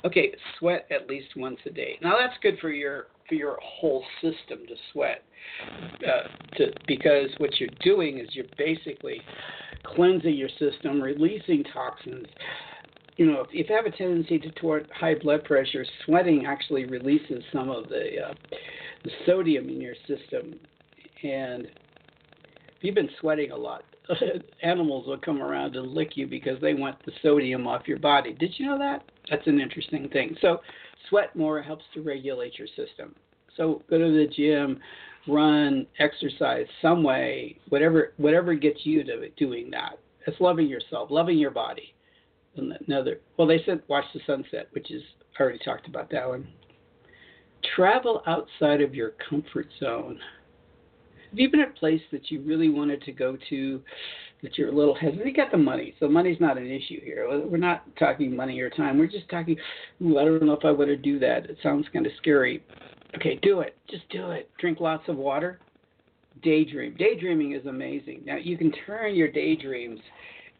Okay, 0.05 0.33
sweat 0.59 0.87
at 0.90 1.09
least 1.09 1.29
once 1.35 1.59
a 1.64 1.70
day. 1.70 1.98
Now 2.03 2.16
that's 2.18 2.37
good 2.42 2.59
for 2.61 2.70
your 2.70 3.07
for 3.27 3.37
your 3.37 3.59
whole 3.62 4.05
system 4.20 4.66
to 4.68 4.74
sweat, 4.92 5.22
uh, 6.07 6.57
to 6.57 6.72
because 6.87 7.31
what 7.38 7.59
you're 7.59 7.70
doing 7.81 8.18
is 8.18 8.29
you're 8.33 8.44
basically 8.59 9.22
cleansing 9.85 10.35
your 10.35 10.51
system, 10.59 11.01
releasing 11.01 11.64
toxins. 11.72 12.27
You 13.18 13.26
know, 13.26 13.40
if, 13.42 13.48
if 13.52 13.68
you 13.68 13.76
have 13.76 13.85
a 13.85 13.90
tendency 13.90 14.38
to 14.38 14.50
toward 14.52 14.88
high 14.90 15.14
blood 15.14 15.44
pressure, 15.44 15.85
sweating 16.07 16.46
actually 16.46 16.87
releases 16.87 17.44
some 17.52 17.68
of 17.68 17.88
the, 17.88 18.28
uh, 18.28 18.35
the 19.04 19.11
sodium 19.26 19.68
in 19.68 19.81
your 19.81 19.94
system 20.07 20.59
and 21.22 21.64
if 21.64 22.83
you've 22.85 22.94
been 22.94 23.11
sweating 23.20 23.50
a 23.50 23.57
lot, 23.57 23.83
animals 24.62 25.07
will 25.07 25.18
come 25.18 25.42
around 25.42 25.76
and 25.76 25.88
lick 25.88 26.16
you 26.16 26.26
because 26.26 26.61
they 26.61 26.74
want 26.74 26.96
the 27.04 27.12
sodium 27.22 27.66
off 27.66 27.88
your 27.88 27.98
body. 27.98 28.33
Did 28.33 28.54
you 28.57 28.66
know 28.66 28.78
that? 28.78 29.04
That's 29.31 29.46
an 29.46 29.61
interesting 29.61 30.09
thing. 30.09 30.37
So, 30.40 30.61
sweat 31.09 31.35
more 31.35 31.61
helps 31.61 31.85
to 31.94 32.02
regulate 32.02 32.59
your 32.59 32.68
system. 32.68 33.14
So, 33.57 33.83
go 33.90 33.98
to 33.98 34.04
the 34.04 34.33
gym, 34.35 34.78
run, 35.26 35.87
exercise 35.98 36.66
some 36.81 37.02
way, 37.02 37.59
whatever 37.68 38.14
whatever 38.16 38.54
gets 38.54 38.81
you 38.85 39.02
to 39.04 39.28
doing 39.31 39.70
that. 39.72 39.98
It's 40.26 40.40
loving 40.40 40.68
yourself, 40.68 41.11
loving 41.11 41.38
your 41.38 41.50
body. 41.50 41.94
Another, 42.59 43.21
well, 43.37 43.47
they 43.47 43.62
said 43.64 43.83
watch 43.88 44.05
the 44.12 44.21
sunset, 44.27 44.68
which 44.73 44.90
is 44.90 45.03
I 45.38 45.42
already 45.42 45.59
talked 45.64 45.87
about 45.87 46.11
that 46.11 46.29
one. 46.29 46.49
Travel 47.77 48.23
outside 48.27 48.81
of 48.81 48.94
your 48.94 49.12
comfort 49.29 49.68
zone. 49.81 50.18
Have 51.31 51.38
you 51.38 51.51
been 51.51 51.61
at 51.61 51.71
a 51.71 51.73
place 51.73 52.01
that 52.11 52.31
you 52.31 52.40
really 52.40 52.71
wanted 52.71 53.03
to 53.03 53.12
go 53.12 53.37
to, 53.51 53.83
that 54.42 54.57
you're 54.57 54.71
a 54.71 54.75
little 54.75 54.94
hesitant? 54.94 55.27
You 55.27 55.35
got 55.35 55.51
the 55.51 55.59
money, 55.59 55.94
so 56.01 56.09
money's 56.09 56.40
not 56.40 56.57
an 56.57 56.66
issue 56.66 57.01
here. 57.05 57.29
We're 57.47 57.59
not 57.59 57.85
talking 57.97 58.35
money 58.35 58.59
or 58.61 58.71
time. 58.71 58.99
We're 58.99 59.07
just 59.07 59.29
talking. 59.29 59.57
Ooh, 60.03 60.18
I 60.18 60.25
don't 60.25 60.42
know 60.42 60.53
if 60.53 60.64
I 60.64 60.71
want 60.71 60.88
to 60.88 60.97
do 60.97 61.18
that. 61.18 61.51
It 61.51 61.59
sounds 61.62 61.87
kind 61.92 62.07
of 62.07 62.12
scary. 62.16 62.62
Okay, 63.16 63.38
do 63.42 63.61
it. 63.61 63.77
Just 63.90 64.09
do 64.11 64.31
it. 64.31 64.51
Drink 64.59 64.81
lots 64.81 65.09
of 65.09 65.16
water. 65.16 65.61
Daydream. 66.42 66.94
Daydreaming 66.99 67.53
is 67.53 67.66
amazing. 67.66 68.23
Now 68.25 68.37
you 68.37 68.57
can 68.57 68.73
turn 68.87 69.14
your 69.14 69.29
daydreams 69.31 70.01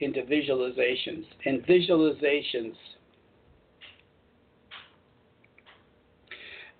into 0.01 0.23
visualizations, 0.23 1.25
and 1.45 1.65
visualizations 1.67 2.75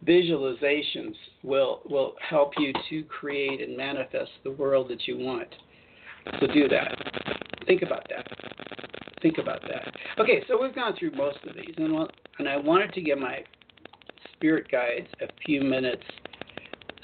visualizations 0.07 1.15
will 1.43 1.81
will 1.89 2.15
help 2.27 2.53
you 2.59 2.73
to 2.89 3.03
create 3.05 3.61
and 3.61 3.77
manifest 3.77 4.31
the 4.45 4.51
world 4.53 4.89
that 4.89 5.07
you 5.07 5.19
want. 5.19 5.49
So 6.41 6.47
do 6.47 6.69
that. 6.69 6.97
Think 7.67 7.83
about 7.83 8.07
that. 8.09 8.27
Think 9.23 9.39
about 9.39 9.63
that. 9.63 9.95
Okay, 10.19 10.45
so 10.47 10.61
we've 10.61 10.75
gone 10.75 10.95
through 10.97 11.13
most 11.13 11.39
of 11.47 11.55
these, 11.57 11.75
and 11.77 12.09
and 12.39 12.49
I 12.49 12.57
wanted 12.57 12.93
to 12.95 13.01
give 13.01 13.19
my 13.19 13.45
spirit 14.35 14.71
guides 14.71 15.09
a 15.21 15.27
few 15.45 15.61
minutes, 15.63 16.05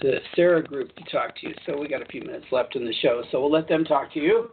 the 0.01 0.19
Sara 0.37 0.63
group, 0.63 0.95
to 0.95 1.03
talk 1.11 1.37
to 1.41 1.49
you. 1.49 1.55
So 1.67 1.79
we 1.79 1.89
got 1.89 2.03
a 2.03 2.07
few 2.07 2.23
minutes 2.23 2.47
left 2.53 2.77
in 2.77 2.85
the 2.85 2.95
show, 3.03 3.23
so 3.31 3.41
we'll 3.41 3.51
let 3.51 3.69
them 3.69 3.85
talk 3.85 4.13
to 4.15 4.21
you. 4.21 4.51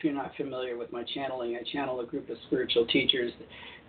If 0.00 0.04
you're 0.04 0.14
not 0.14 0.34
familiar 0.34 0.78
with 0.78 0.90
my 0.92 1.04
channeling, 1.14 1.58
I 1.60 1.72
channel 1.74 2.00
a 2.00 2.06
group 2.06 2.30
of 2.30 2.38
spiritual 2.46 2.86
teachers, 2.86 3.30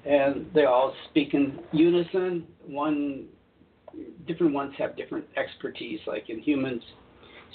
and 0.03 0.45
they 0.53 0.65
all 0.65 0.93
speak 1.09 1.33
in 1.33 1.57
unison. 1.71 2.45
One 2.67 3.27
different 4.27 4.53
ones 4.53 4.73
have 4.77 4.97
different 4.97 5.23
expertise, 5.37 6.01
like 6.05 6.29
in 6.29 6.39
humans. 6.39 6.83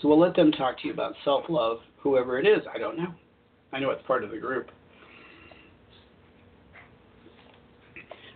So 0.01 0.09
we'll 0.09 0.19
let 0.19 0.35
them 0.35 0.53
talk 0.53 0.81
to 0.81 0.87
you 0.87 0.95
about 0.95 1.12
self 1.23 1.45
love, 1.51 1.81
whoever 1.99 2.38
it 2.38 2.47
is. 2.47 2.61
I 2.75 2.79
don't 2.79 2.97
know. 2.97 3.12
I 3.75 3.79
know 3.79 3.90
it's 3.90 4.01
part 4.07 4.25
of 4.25 4.31
the 4.31 4.38
group. 4.38 4.71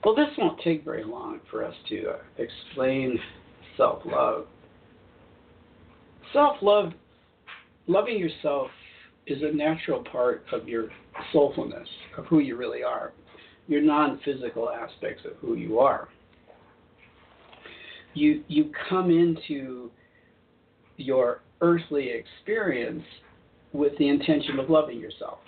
Well, 0.05 0.15
this 0.15 0.29
won't 0.37 0.61
take 0.61 0.85
very 0.85 1.03
long 1.03 1.41
for 1.51 1.65
us 1.65 1.75
to 1.89 2.11
uh, 2.11 2.17
explain 2.37 3.19
self 3.79 4.03
love. 4.05 4.49
Self 6.35 6.59
love, 6.61 6.93
loving 7.87 8.19
yourself, 8.19 8.71
is 9.31 9.43
a 9.43 9.55
natural 9.55 10.03
part 10.05 10.45
of 10.53 10.69
your 10.69 10.89
soulfulness, 11.33 11.87
of 12.19 12.27
who 12.27 12.41
you 12.41 12.57
really 12.57 12.83
are, 12.83 13.13
your 13.69 13.81
non 13.81 14.21
physical 14.25 14.69
aspects 14.71 15.23
of 15.25 15.33
who 15.41 15.55
you 15.55 15.79
are 15.79 16.09
you 18.15 18.43
you 18.49 18.71
come 18.89 19.11
into 19.11 19.91
your 20.97 21.41
earthly 21.61 22.11
experience 22.11 23.05
with 23.73 23.97
the 23.99 24.09
intention 24.09 24.59
of 24.59 24.69
loving 24.69 24.99
yourself. 24.99 25.39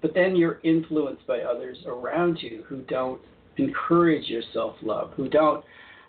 But 0.00 0.14
then 0.14 0.36
you're 0.36 0.60
influenced 0.64 1.26
by 1.26 1.40
others 1.40 1.78
around 1.86 2.38
you 2.40 2.64
who 2.68 2.82
don't 2.82 3.20
encourage 3.56 4.28
your 4.28 4.42
self-love, 4.52 5.12
who 5.16 5.28
don't 5.28 5.64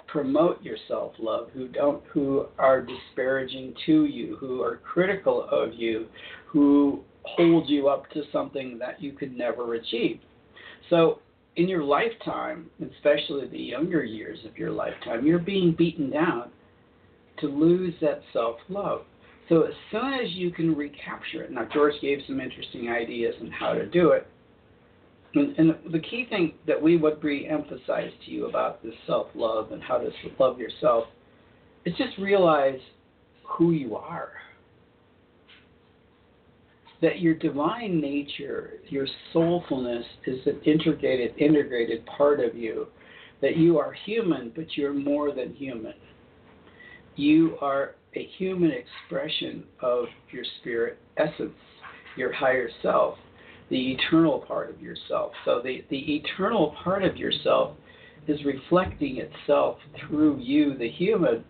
promote 0.07 0.61
your 0.61 0.77
self-love, 0.87 1.49
who 1.53 1.67
don't 1.67 2.03
who 2.11 2.47
are 2.57 2.81
disparaging 2.81 3.73
to 3.85 4.05
you, 4.05 4.37
who 4.39 4.61
are 4.61 4.77
critical 4.77 5.47
of 5.49 5.73
you, 5.73 6.07
who 6.45 7.01
hold 7.23 7.69
you 7.69 7.87
up 7.87 8.09
to 8.11 8.23
something 8.31 8.77
that 8.79 9.01
you 9.01 9.13
could 9.13 9.35
never 9.35 9.75
achieve. 9.75 10.19
So 10.89 11.19
in 11.55 11.67
your 11.67 11.83
lifetime, 11.83 12.69
especially 12.95 13.47
the 13.47 13.59
younger 13.59 14.03
years 14.03 14.39
of 14.45 14.57
your 14.57 14.71
lifetime, 14.71 15.25
you're 15.25 15.39
being 15.39 15.73
beaten 15.77 16.09
down 16.09 16.49
to 17.39 17.47
lose 17.47 17.93
that 18.01 18.21
self 18.31 18.57
love. 18.69 19.01
So 19.49 19.63
as 19.63 19.73
soon 19.91 20.13
as 20.13 20.31
you 20.31 20.51
can 20.51 20.75
recapture 20.75 21.43
it, 21.43 21.51
now 21.51 21.67
George 21.73 21.95
gave 22.01 22.19
some 22.27 22.39
interesting 22.39 22.89
ideas 22.89 23.35
on 23.41 23.51
how 23.51 23.73
to 23.73 23.85
do 23.85 24.09
it. 24.09 24.27
And, 25.35 25.57
and 25.57 25.75
the 25.91 25.99
key 25.99 26.27
thing 26.29 26.53
that 26.67 26.79
we 26.81 26.97
would 26.97 27.23
re-emphasize 27.23 28.11
to 28.25 28.31
you 28.31 28.47
about 28.47 28.83
this 28.83 28.93
self-love 29.07 29.71
and 29.71 29.81
how 29.81 29.97
to 29.97 30.09
love 30.39 30.59
yourself 30.59 31.05
is 31.85 31.93
just 31.97 32.17
realize 32.17 32.79
who 33.43 33.71
you 33.71 33.95
are 33.95 34.33
that 37.03 37.19
your 37.19 37.33
divine 37.33 37.99
nature, 37.99 38.75
your 38.87 39.05
soulfulness, 39.33 40.05
is 40.25 40.39
an 40.45 40.61
integrated, 40.65 41.37
integrated 41.37 42.05
part 42.05 42.39
of 42.39 42.55
you. 42.55 42.87
That 43.41 43.57
you 43.57 43.77
are 43.77 43.91
human, 43.91 44.53
but 44.55 44.77
you're 44.77 44.93
more 44.93 45.33
than 45.33 45.53
human. 45.53 45.95
You 47.17 47.57
are 47.59 47.95
a 48.15 48.25
human 48.37 48.71
expression 48.71 49.65
of 49.81 50.05
your 50.31 50.45
spirit 50.61 50.97
essence, 51.17 51.51
your 52.15 52.31
higher 52.31 52.69
self, 52.81 53.17
the 53.69 53.93
eternal 53.93 54.39
part 54.39 54.69
of 54.69 54.81
yourself. 54.81 55.31
So 55.45 55.61
the, 55.63 55.83
the 55.89 56.15
eternal 56.15 56.75
part 56.83 57.03
of 57.03 57.17
yourself 57.17 57.75
is 58.27 58.43
reflecting 58.45 59.17
itself 59.17 59.77
through 59.99 60.39
you, 60.39 60.77
the 60.77 60.89
human, 60.89 61.43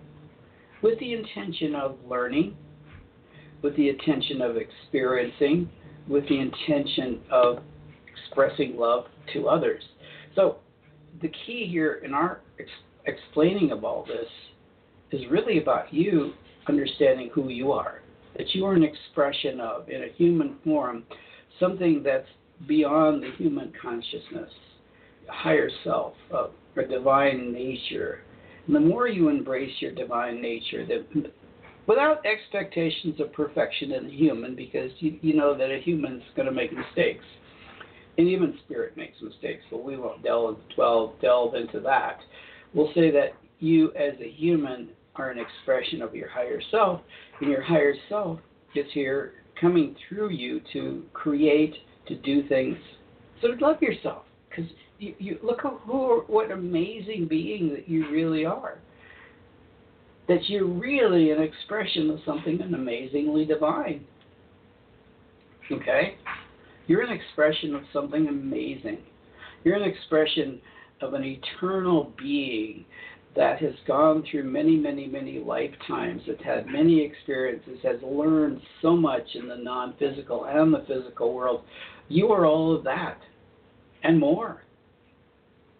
with 0.82 1.00
the 1.00 1.14
intention 1.14 1.76
of 1.76 1.98
learning, 2.08 2.56
with 3.62 3.76
the 3.78 3.90
intention 3.90 4.42
of 4.42 4.58
experiencing, 4.58 5.70
with 6.08 6.28
the 6.28 6.40
intention 6.40 7.22
of 7.32 7.60
expressing 8.12 8.78
love 8.78 9.06
to 9.34 9.48
others. 9.48 9.82
So, 10.36 10.58
the 11.22 11.32
key 11.46 11.68
here 11.70 12.02
in 12.04 12.14
our 12.14 12.42
ex- 12.60 12.70
explaining 13.06 13.72
of 13.72 13.86
all 13.86 14.06
this 14.06 14.28
is 15.12 15.30
really 15.30 15.62
about 15.62 15.94
you 15.94 16.34
understanding 16.68 17.30
who 17.34 17.50
you 17.50 17.72
are, 17.72 18.02
that 18.36 18.54
you 18.56 18.66
are 18.66 18.74
an 18.74 18.84
expression 18.84 19.60
of, 19.60 19.88
in 19.90 20.04
a 20.04 20.08
human 20.18 20.58
form, 20.64 21.04
something 21.60 22.02
that's 22.04 22.28
beyond 22.68 23.24
the 23.24 23.32
human 23.38 23.72
consciousness, 23.82 24.50
higher 25.28 25.70
self, 25.84 26.14
a 26.32 26.84
divine 26.88 27.52
nature. 27.52 28.22
And 28.68 28.76
the 28.76 28.80
more 28.80 29.08
you 29.08 29.30
embrace 29.30 29.74
your 29.80 29.92
divine 29.92 30.42
nature, 30.42 30.86
the, 30.86 31.06
without 31.88 32.26
expectations 32.26 33.20
of 33.20 33.34
perfection 33.34 33.92
in 33.92 34.06
a 34.06 34.10
human 34.10 34.56
because 34.56 34.92
you, 35.00 35.20
you 35.22 35.36
know 35.36 35.58
that 35.58 35.72
a 35.72 35.80
human's 35.80 36.24
going 36.36 36.48
to 36.48 36.54
make 36.54 36.72
mistakes. 36.72 37.26
and 38.18 38.28
even 38.28 38.58
spirit 38.66 38.96
makes 38.96 39.22
mistakes, 39.22 39.64
but 39.72 39.84
we 39.84 39.98
won't 39.98 40.24
delve, 40.24 40.58
delve, 40.76 41.14
delve 41.22 41.56
into 41.56 41.80
that. 41.80 42.20
We'll 42.74 42.94
say 42.94 43.12
that 43.12 43.34
you, 43.60 43.92
as 43.94 44.14
a 44.20 44.30
human, 44.30 44.90
are 45.16 45.30
an 45.30 45.40
expression 45.40 46.02
of 46.02 46.16
your 46.16 46.30
higher 46.30 46.62
self, 46.72 47.02
and 47.42 47.50
your 47.50 47.62
higher 47.62 47.94
self 48.10 48.40
is 48.76 48.86
here 48.94 49.34
coming 49.60 49.96
through 50.08 50.30
you 50.30 50.62
to 50.74 51.04
create, 51.14 51.76
to 52.08 52.16
do 52.16 52.48
things. 52.48 52.78
So 53.42 53.50
love 53.60 53.82
yourself, 53.82 54.24
because 54.50 54.72
you, 55.00 55.14
you 55.20 55.40
look 55.44 55.60
at 55.66 55.74
who, 55.86 56.24
what 56.28 56.52
amazing 56.52 57.28
being 57.30 57.70
that 57.70 57.88
you 57.88 58.10
really 58.10 58.46
are. 58.46 58.80
That 60.28 60.50
you're 60.50 60.66
really 60.66 61.32
an 61.32 61.42
expression 61.42 62.10
of 62.10 62.20
something 62.26 62.62
amazingly 62.62 63.46
divine. 63.46 64.06
Okay? 65.72 66.16
You're 66.88 67.02
an 67.02 67.12
expression 67.12 67.76
of 67.76 67.84
something 67.92 68.28
amazing. 68.28 69.00
You're 69.64 69.76
an 69.76 69.90
expression 69.90 70.60
of 71.02 71.14
an 71.14 71.24
eternal 71.24 72.14
being 72.18 72.86
that 73.36 73.60
has 73.60 73.74
gone 73.88 74.24
through 74.30 74.44
many, 74.44 74.76
many, 74.78 75.08
many 75.08 75.40
lifetimes, 75.40 76.22
has 76.28 76.38
had 76.44 76.68
many 76.68 77.04
experiences, 77.04 77.80
has 77.84 77.98
learned 78.04 78.62
so 78.82 78.96
much 78.96 79.28
in 79.36 79.48
the 79.48 79.56
non 79.56 79.96
physical 79.98 80.46
and 80.46 80.74
the 80.74 80.86
physical 80.88 81.34
world. 81.34 81.64
You 82.10 82.32
are 82.32 82.46
all 82.46 82.76
of 82.76 82.84
that 82.84 83.18
and 84.04 84.20
more. 84.20 84.62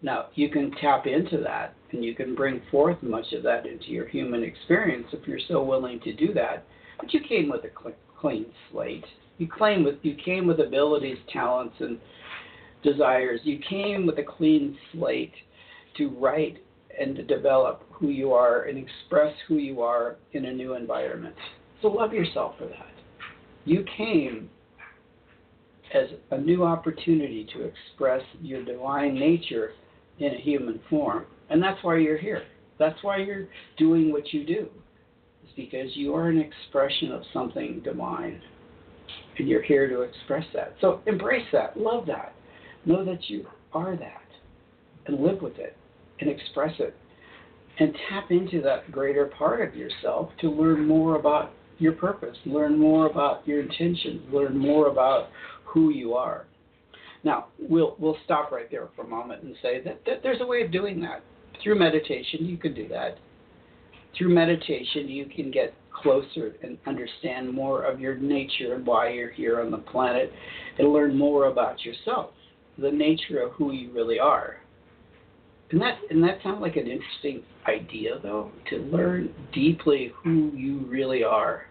Now, 0.02 0.28
you 0.36 0.50
can 0.50 0.72
tap 0.82 1.06
into 1.06 1.38
that 1.44 1.76
and 1.92 2.04
you 2.04 2.16
can 2.16 2.36
bring 2.36 2.62
forth 2.72 3.02
much 3.04 3.32
of 3.34 3.44
that 3.44 3.66
into 3.66 3.88
your 3.88 4.08
human 4.08 4.44
experience 4.44 5.08
if 5.14 5.28
you're 5.28 5.40
so 5.48 5.64
willing 5.64 6.00
to 6.02 6.14
do 6.14 6.34
that. 6.34 6.66
But 7.00 7.14
you 7.14 7.22
came 7.22 7.50
with 7.50 7.64
a 7.64 7.92
clean 8.20 8.46
slate. 8.72 9.06
You 9.38 9.48
came 9.58 9.84
with 9.84 9.96
you 10.02 10.16
came 10.16 10.48
with 10.48 10.60
abilities, 10.60 11.18
talents, 11.32 11.76
and 11.80 12.00
desires. 12.84 13.40
You 13.44 13.60
came 13.70 14.06
with 14.06 14.18
a 14.20 14.24
clean 14.24 14.78
slate 14.92 15.34
to 15.98 16.10
write 16.10 16.63
and 17.00 17.16
to 17.16 17.24
develop 17.24 17.84
who 17.92 18.10
you 18.10 18.34
are 18.34 18.64
and 18.64 18.78
express 18.78 19.34
who 19.48 19.56
you 19.56 19.82
are 19.82 20.18
in 20.34 20.46
a 20.46 20.54
new 20.54 20.76
environment. 20.76 21.36
So 21.82 21.88
love 21.88 22.14
yourself 22.14 22.56
for 22.58 22.66
that. 22.66 22.92
You 23.66 23.86
came 23.98 24.50
as 25.94 26.08
a 26.32 26.38
new 26.38 26.64
opportunity 26.64 27.48
to 27.54 27.64
express 27.64 28.22
your 28.42 28.64
divine 28.64 29.16
nature 29.16 29.72
in 30.20 30.34
a 30.34 30.38
human 30.38 30.80
form. 30.90 31.26
And 31.50 31.62
that's 31.62 31.82
why 31.84 31.98
you're 31.98 32.18
here. 32.18 32.44
That's 32.80 33.02
why 33.04 33.18
you're 33.18 33.48
doing 33.78 34.12
what 34.12 34.34
you 34.34 34.46
do. 34.46 34.68
It's 35.44 35.54
because 35.56 35.96
you 35.96 36.16
are 36.16 36.30
an 36.30 36.40
expression 36.40 37.12
of 37.12 37.22
something 37.32 37.82
divine. 37.84 38.42
And 39.38 39.48
you're 39.48 39.62
here 39.62 39.88
to 39.90 40.02
express 40.02 40.46
that. 40.54 40.76
So 40.82 41.02
embrace 41.06 41.46
that. 41.54 41.78
Love 41.78 42.06
that. 42.08 42.34
Know 42.86 43.06
that 43.06 43.30
you 43.30 43.46
are 43.74 43.96
that. 43.96 44.22
And 45.06 45.24
live 45.24 45.42
with 45.42 45.58
it 45.58 45.76
and 46.24 46.32
express 46.40 46.74
it. 46.80 46.96
And 47.80 47.96
tap 48.10 48.32
into 48.32 48.62
that 48.62 48.92
greater 48.92 49.26
part 49.26 49.68
of 49.68 49.76
yourself 49.76 50.30
to 50.42 50.50
learn 50.50 50.88
more 50.88 51.16
about 51.16 51.52
your 51.80 51.94
purpose, 51.94 52.38
learn 52.46 52.78
more 52.78 53.08
about 53.08 53.48
your 53.48 53.62
intentions, 53.62 54.22
learn 54.32 54.58
more 54.58 54.88
about 54.88 55.30
who 55.66 55.90
you 55.90 56.14
are. 56.14 56.46
Now, 57.24 57.48
we'll 57.58 57.96
we'll 58.00 58.18
stop 58.26 58.52
right 58.52 58.70
there 58.70 58.90
for 58.96 59.04
a 59.04 59.08
moment 59.08 59.44
and 59.44 59.56
say 59.62 59.82
that, 59.84 60.02
that 60.06 60.22
there's 60.22 60.42
a 60.42 60.46
way 60.46 60.62
of 60.62 60.72
doing 60.72 61.02
that. 61.02 61.24
Through 61.64 61.80
meditation, 61.80 62.46
you 62.46 62.58
can 62.58 62.74
do 62.76 62.88
that. 62.90 63.18
Through 64.18 64.30
meditation, 64.30 65.08
you 65.08 65.26
can 65.26 65.50
get 65.50 65.74
closer 65.92 66.56
and 66.62 66.78
understand 66.86 67.52
more 67.52 67.84
of 67.84 68.00
your 68.00 68.16
nature 68.16 68.76
and 68.76 68.86
why 68.86 69.10
you're 69.10 69.32
here 69.32 69.62
on 69.62 69.72
the 69.72 69.78
planet 69.78 70.32
and 70.78 70.92
learn 70.92 71.18
more 71.18 71.48
about 71.48 71.84
yourself, 71.84 72.32
the 72.78 72.92
nature 72.92 73.42
of 73.42 73.52
who 73.54 73.72
you 73.72 73.92
really 73.92 74.20
are. 74.20 74.58
And 75.74 75.82
that 75.82 75.98
and 76.12 76.24
that 76.24 76.38
sounds 76.44 76.62
like 76.62 76.76
an 76.76 76.86
interesting 76.88 77.42
idea 77.68 78.20
though, 78.22 78.52
to 78.70 78.78
learn 78.78 79.34
deeply 79.52 80.14
who 80.24 80.52
you 80.54 80.86
really 80.88 81.24
are. 81.24 81.64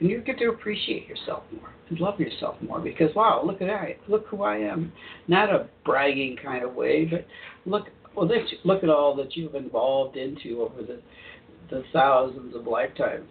And 0.00 0.08
you 0.08 0.22
get 0.22 0.38
to 0.38 0.48
appreciate 0.48 1.06
yourself 1.06 1.42
more 1.52 1.68
and 1.90 2.00
love 2.00 2.18
yourself 2.18 2.56
more 2.62 2.80
because 2.80 3.14
wow, 3.14 3.42
look 3.44 3.60
at 3.60 3.68
I 3.68 3.98
look 4.08 4.26
who 4.28 4.42
I 4.42 4.56
am. 4.56 4.90
Not 5.28 5.50
a 5.50 5.68
bragging 5.84 6.38
kind 6.42 6.64
of 6.64 6.74
way, 6.74 7.04
but 7.04 7.26
look 7.70 7.88
well 8.14 8.26
this, 8.26 8.40
look 8.64 8.82
at 8.82 8.88
all 8.88 9.14
that 9.16 9.36
you've 9.36 9.54
evolved 9.54 10.16
into 10.16 10.62
over 10.62 10.80
the 10.80 11.02
the 11.68 11.84
thousands 11.92 12.56
of 12.56 12.66
lifetimes. 12.66 13.28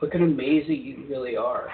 Look 0.00 0.14
at 0.14 0.22
amazing 0.22 0.80
you 0.80 1.04
really 1.10 1.36
are. 1.36 1.68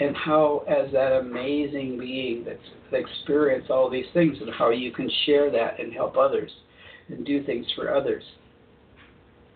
And 0.00 0.16
how 0.16 0.64
as 0.68 0.92
that 0.92 1.12
amazing 1.12 1.98
being 1.98 2.44
that's 2.44 2.60
experienced 2.92 3.70
all 3.70 3.90
these 3.90 4.06
things 4.14 4.36
and 4.40 4.50
how 4.54 4.70
you 4.70 4.92
can 4.92 5.10
share 5.26 5.50
that 5.50 5.80
and 5.80 5.92
help 5.92 6.16
others 6.16 6.50
and 7.08 7.26
do 7.26 7.42
things 7.44 7.66
for 7.74 7.92
others. 7.94 8.22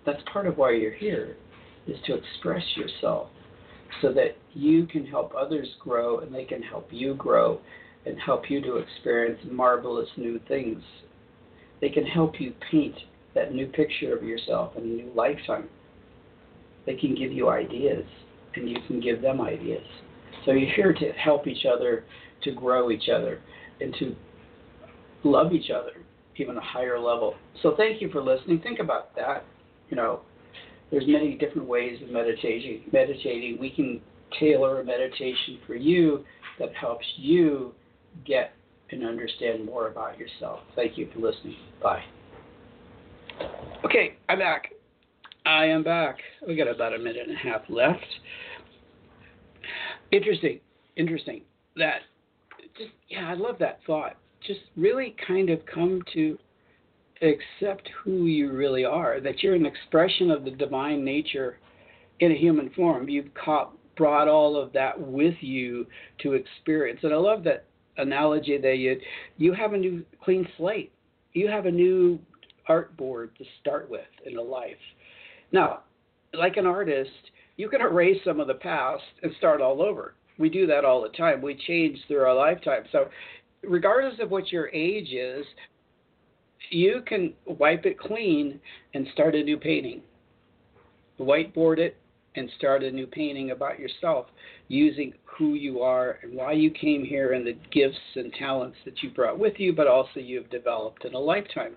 That's 0.05 0.23
part 0.33 0.47
of 0.47 0.59
why 0.59 0.73
you're 0.73 0.95
here 0.95 1.37
is 1.87 1.97
to 2.07 2.15
express 2.15 2.65
yourself 2.77 3.29
so 4.01 4.13
that 4.13 4.37
you 4.53 4.87
can 4.87 5.07
help 5.07 5.33
others 5.37 5.69
grow 5.79 6.21
and 6.21 6.35
they 6.35 6.45
can 6.45 6.63
help 6.63 6.89
you 6.91 7.15
grow 7.15 7.61
and 8.07 8.19
help 8.19 8.51
you 8.51 8.61
to 8.63 8.77
experience 8.77 9.39
marvelous 9.51 10.09
new 10.17 10.41
things. 10.49 10.83
They 11.81 11.89
can 11.89 12.05
help 12.05 12.41
you 12.41 12.53
paint 12.71 12.97
that 13.35 13.55
new 13.55 13.67
picture 13.67 14.17
of 14.17 14.25
yourself 14.25 14.77
in 14.77 14.83
a 14.83 14.87
new 14.87 15.13
lifetime. 15.15 15.69
They 16.85 16.97
can 16.97 17.15
give 17.15 17.33
you 17.33 17.49
ideas 17.49 18.05
and 18.55 18.69
you 18.69 18.77
can 18.87 19.01
give 19.01 19.23
them 19.23 19.41
ideas. 19.41 19.87
So 20.45 20.53
you're 20.53 20.75
here 20.75 20.93
to 20.93 21.13
help 21.13 21.47
each 21.47 21.65
other, 21.67 22.05
to 22.45 22.53
grow 22.53 22.91
each 22.91 23.09
other, 23.09 23.41
and 23.81 23.95
to 23.99 24.17
love 25.25 25.53
each 25.53 25.71
other 25.71 26.03
even 26.37 26.57
a 26.57 26.61
higher 26.61 26.99
level. 26.99 27.35
So 27.63 27.75
thank 27.77 28.01
you 28.01 28.11
for 28.11 28.23
listening. 28.23 28.61
Think 28.61 28.79
about 28.79 29.15
that. 29.17 29.45
You 29.91 29.97
know, 29.97 30.21
there's 30.91 31.05
many 31.07 31.37
different 31.37 31.69
ways 31.69 32.01
of 32.03 32.11
meditating. 32.11 32.83
Meditating, 32.93 33.59
we 33.61 33.71
can 33.71 34.01
tailor 34.39 34.81
a 34.81 34.85
meditation 34.85 35.59
for 35.67 35.75
you 35.75 36.25
that 36.59 36.75
helps 36.75 37.05
you 37.17 37.75
get 38.27 38.53
and 38.91 39.07
understand 39.07 39.65
more 39.65 39.89
about 39.89 40.19
yourself. 40.19 40.61
Thank 40.75 40.99
you 40.99 41.09
for 41.13 41.21
listening. 41.21 41.57
Bye. 41.83 42.03
Okay, 43.85 44.17
I'm 44.29 44.39
back. 44.39 44.71
I 45.45 45.65
am 45.65 45.83
back. 45.83 46.19
We 46.47 46.57
got 46.57 46.69
about 46.69 46.95
a 46.95 46.99
minute 46.99 47.27
and 47.27 47.37
a 47.37 47.39
half 47.39 47.63
left. 47.69 48.05
Interesting, 50.13 50.61
interesting. 50.97 51.43
That 51.77 52.03
just 52.77 52.91
yeah, 53.09 53.29
I 53.29 53.35
love 53.35 53.59
that 53.59 53.81
thought. 53.87 54.17
Just 54.47 54.61
really 54.77 55.17
kind 55.27 55.51
of 55.51 55.61
come 55.67 56.03
to 56.13 56.39
accept 57.23 57.89
who 58.05 58.27
you 58.27 58.53
really 58.53 58.85
are, 58.85 59.21
that 59.21 59.43
you're 59.43 59.55
an 59.55 59.67
expression 59.67 60.31
of 60.31 60.45
the 60.45 60.51
divine 60.51 61.05
nature 61.05 61.59
in 62.21 62.33
a 62.33 62.35
human 62.37 62.71
form. 62.71 63.09
You've 63.09 63.33
caught, 63.35 63.73
brought 63.97 64.29
all 64.29 64.57
of 64.57 64.73
that 64.73 65.01
with 65.01 65.35
you 65.41 65.87
to 66.23 66.33
experience. 66.35 67.01
And 67.03 67.13
I 67.13 67.17
love 67.17 67.45
that 67.45 67.65
analogy 67.97 68.59
that 68.59 68.77
you 68.77 69.01
you 69.39 69.53
have 69.53 69.73
a 69.73 69.79
new 69.79 70.05
clean 70.23 70.47
slate. 70.57 70.93
You 71.33 71.49
have 71.49 71.67
a 71.67 71.71
new 71.71 72.19
art 72.69 72.97
board 72.97 73.31
to 73.39 73.45
start 73.61 73.89
with 73.91 74.01
in 74.27 74.37
a 74.37 74.43
life. 74.43 74.77
Now, 75.53 75.81
like 76.35 76.57
an 76.57 76.67
artist, 76.67 77.11
you 77.57 77.69
can 77.69 77.81
erase 77.81 78.21
some 78.25 78.41
of 78.41 78.47
the 78.47 78.55
past 78.55 79.03
and 79.23 79.33
start 79.39 79.61
all 79.61 79.83
over. 79.83 80.15
We 80.39 80.49
do 80.49 80.67
that 80.67 80.85
all 80.85 81.03
the 81.03 81.17
time. 81.17 81.43
We 81.43 81.55
change 81.67 81.99
through 82.07 82.23
our 82.23 82.35
lifetime. 82.35 82.85
So, 82.91 83.09
regardless 83.63 84.19
of 84.21 84.31
what 84.31 84.51
your 84.51 84.69
age 84.71 85.13
is, 85.13 85.45
you 86.71 87.03
can 87.07 87.35
wipe 87.47 87.85
it 87.85 87.99
clean 87.99 88.59
and 88.95 89.07
start 89.13 89.35
a 89.35 89.43
new 89.43 89.59
painting. 89.59 90.03
Whiteboard 91.21 91.79
it 91.79 91.97
and 92.35 92.49
start 92.57 92.83
a 92.83 92.91
new 92.91 93.07
painting 93.07 93.51
about 93.51 93.79
yourself 93.79 94.27
using 94.69 95.13
who 95.25 95.55
you 95.55 95.81
are 95.83 96.19
and 96.23 96.35
why 96.35 96.53
you 96.53 96.71
came 96.71 97.05
here 97.05 97.35
and 97.35 97.47
the 97.47 97.57
gifts 97.71 97.99
and 98.17 98.33
talents 98.35 98.77
that 98.85 99.03
you 99.03 99.11
brought 99.11 99.39
with 99.39 99.55
you, 99.59 99.73
but 99.73 99.87
also 99.87 100.19
you've 100.19 100.49
developed 100.51 101.05
in 101.05 101.15
a 101.15 101.19
lifetime. 101.19 101.75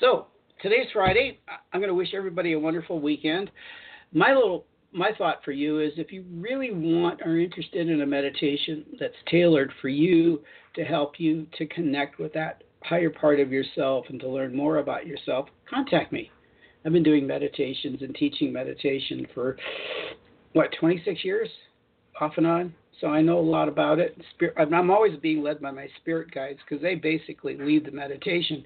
So, 0.00 0.26
today's 0.62 0.86
Friday. 0.92 1.38
I'm 1.72 1.80
going 1.80 1.88
to 1.88 1.94
wish 1.94 2.14
everybody 2.14 2.52
a 2.52 2.58
wonderful 2.58 3.00
weekend. 3.00 3.50
My 4.12 4.32
little 4.32 4.64
my 4.94 5.10
thought 5.18 5.40
for 5.44 5.50
you 5.50 5.80
is 5.80 5.92
if 5.96 6.12
you 6.12 6.24
really 6.32 6.70
want 6.70 7.20
or 7.22 7.38
interested 7.38 7.88
in 7.88 8.00
a 8.00 8.06
meditation 8.06 8.84
that's 8.98 9.14
tailored 9.28 9.72
for 9.82 9.88
you 9.88 10.40
to 10.76 10.84
help 10.84 11.18
you 11.18 11.46
to 11.58 11.66
connect 11.66 12.18
with 12.18 12.32
that 12.32 12.62
higher 12.84 13.10
part 13.10 13.40
of 13.40 13.50
yourself 13.50 14.06
and 14.08 14.20
to 14.20 14.28
learn 14.28 14.54
more 14.54 14.78
about 14.78 15.06
yourself, 15.06 15.48
contact 15.68 16.12
me. 16.12 16.30
I've 16.84 16.92
been 16.92 17.02
doing 17.02 17.26
meditations 17.26 18.02
and 18.02 18.14
teaching 18.14 18.52
meditation 18.52 19.26
for 19.34 19.56
what 20.52 20.70
26 20.78 21.24
years, 21.24 21.48
off 22.20 22.34
and 22.36 22.46
on. 22.46 22.74
So 23.00 23.08
I 23.08 23.20
know 23.20 23.38
a 23.38 23.40
lot 23.40 23.68
about 23.68 23.98
it. 23.98 24.16
Spirit, 24.34 24.54
I'm 24.56 24.90
always 24.90 25.18
being 25.18 25.42
led 25.42 25.60
by 25.60 25.72
my 25.72 25.88
spirit 26.00 26.32
guides 26.32 26.60
because 26.64 26.80
they 26.82 26.94
basically 26.94 27.56
lead 27.56 27.84
the 27.84 27.90
meditation. 27.90 28.64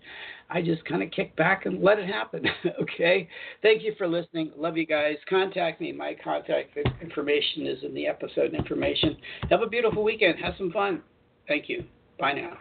I 0.50 0.62
just 0.62 0.84
kind 0.84 1.02
of 1.02 1.10
kick 1.10 1.34
back 1.36 1.66
and 1.66 1.82
let 1.82 1.98
it 1.98 2.08
happen. 2.08 2.44
okay. 2.82 3.28
Thank 3.62 3.82
you 3.82 3.94
for 3.96 4.06
listening. 4.06 4.52
Love 4.56 4.76
you 4.76 4.86
guys. 4.86 5.16
Contact 5.28 5.80
me. 5.80 5.92
My 5.92 6.14
contact 6.22 6.76
information 7.02 7.66
is 7.66 7.82
in 7.82 7.94
the 7.94 8.06
episode 8.06 8.54
information. 8.54 9.16
Have 9.50 9.62
a 9.62 9.68
beautiful 9.68 10.04
weekend. 10.04 10.38
Have 10.38 10.54
some 10.58 10.72
fun. 10.72 11.02
Thank 11.46 11.68
you. 11.68 11.84
Bye 12.18 12.34
now. 12.34 12.58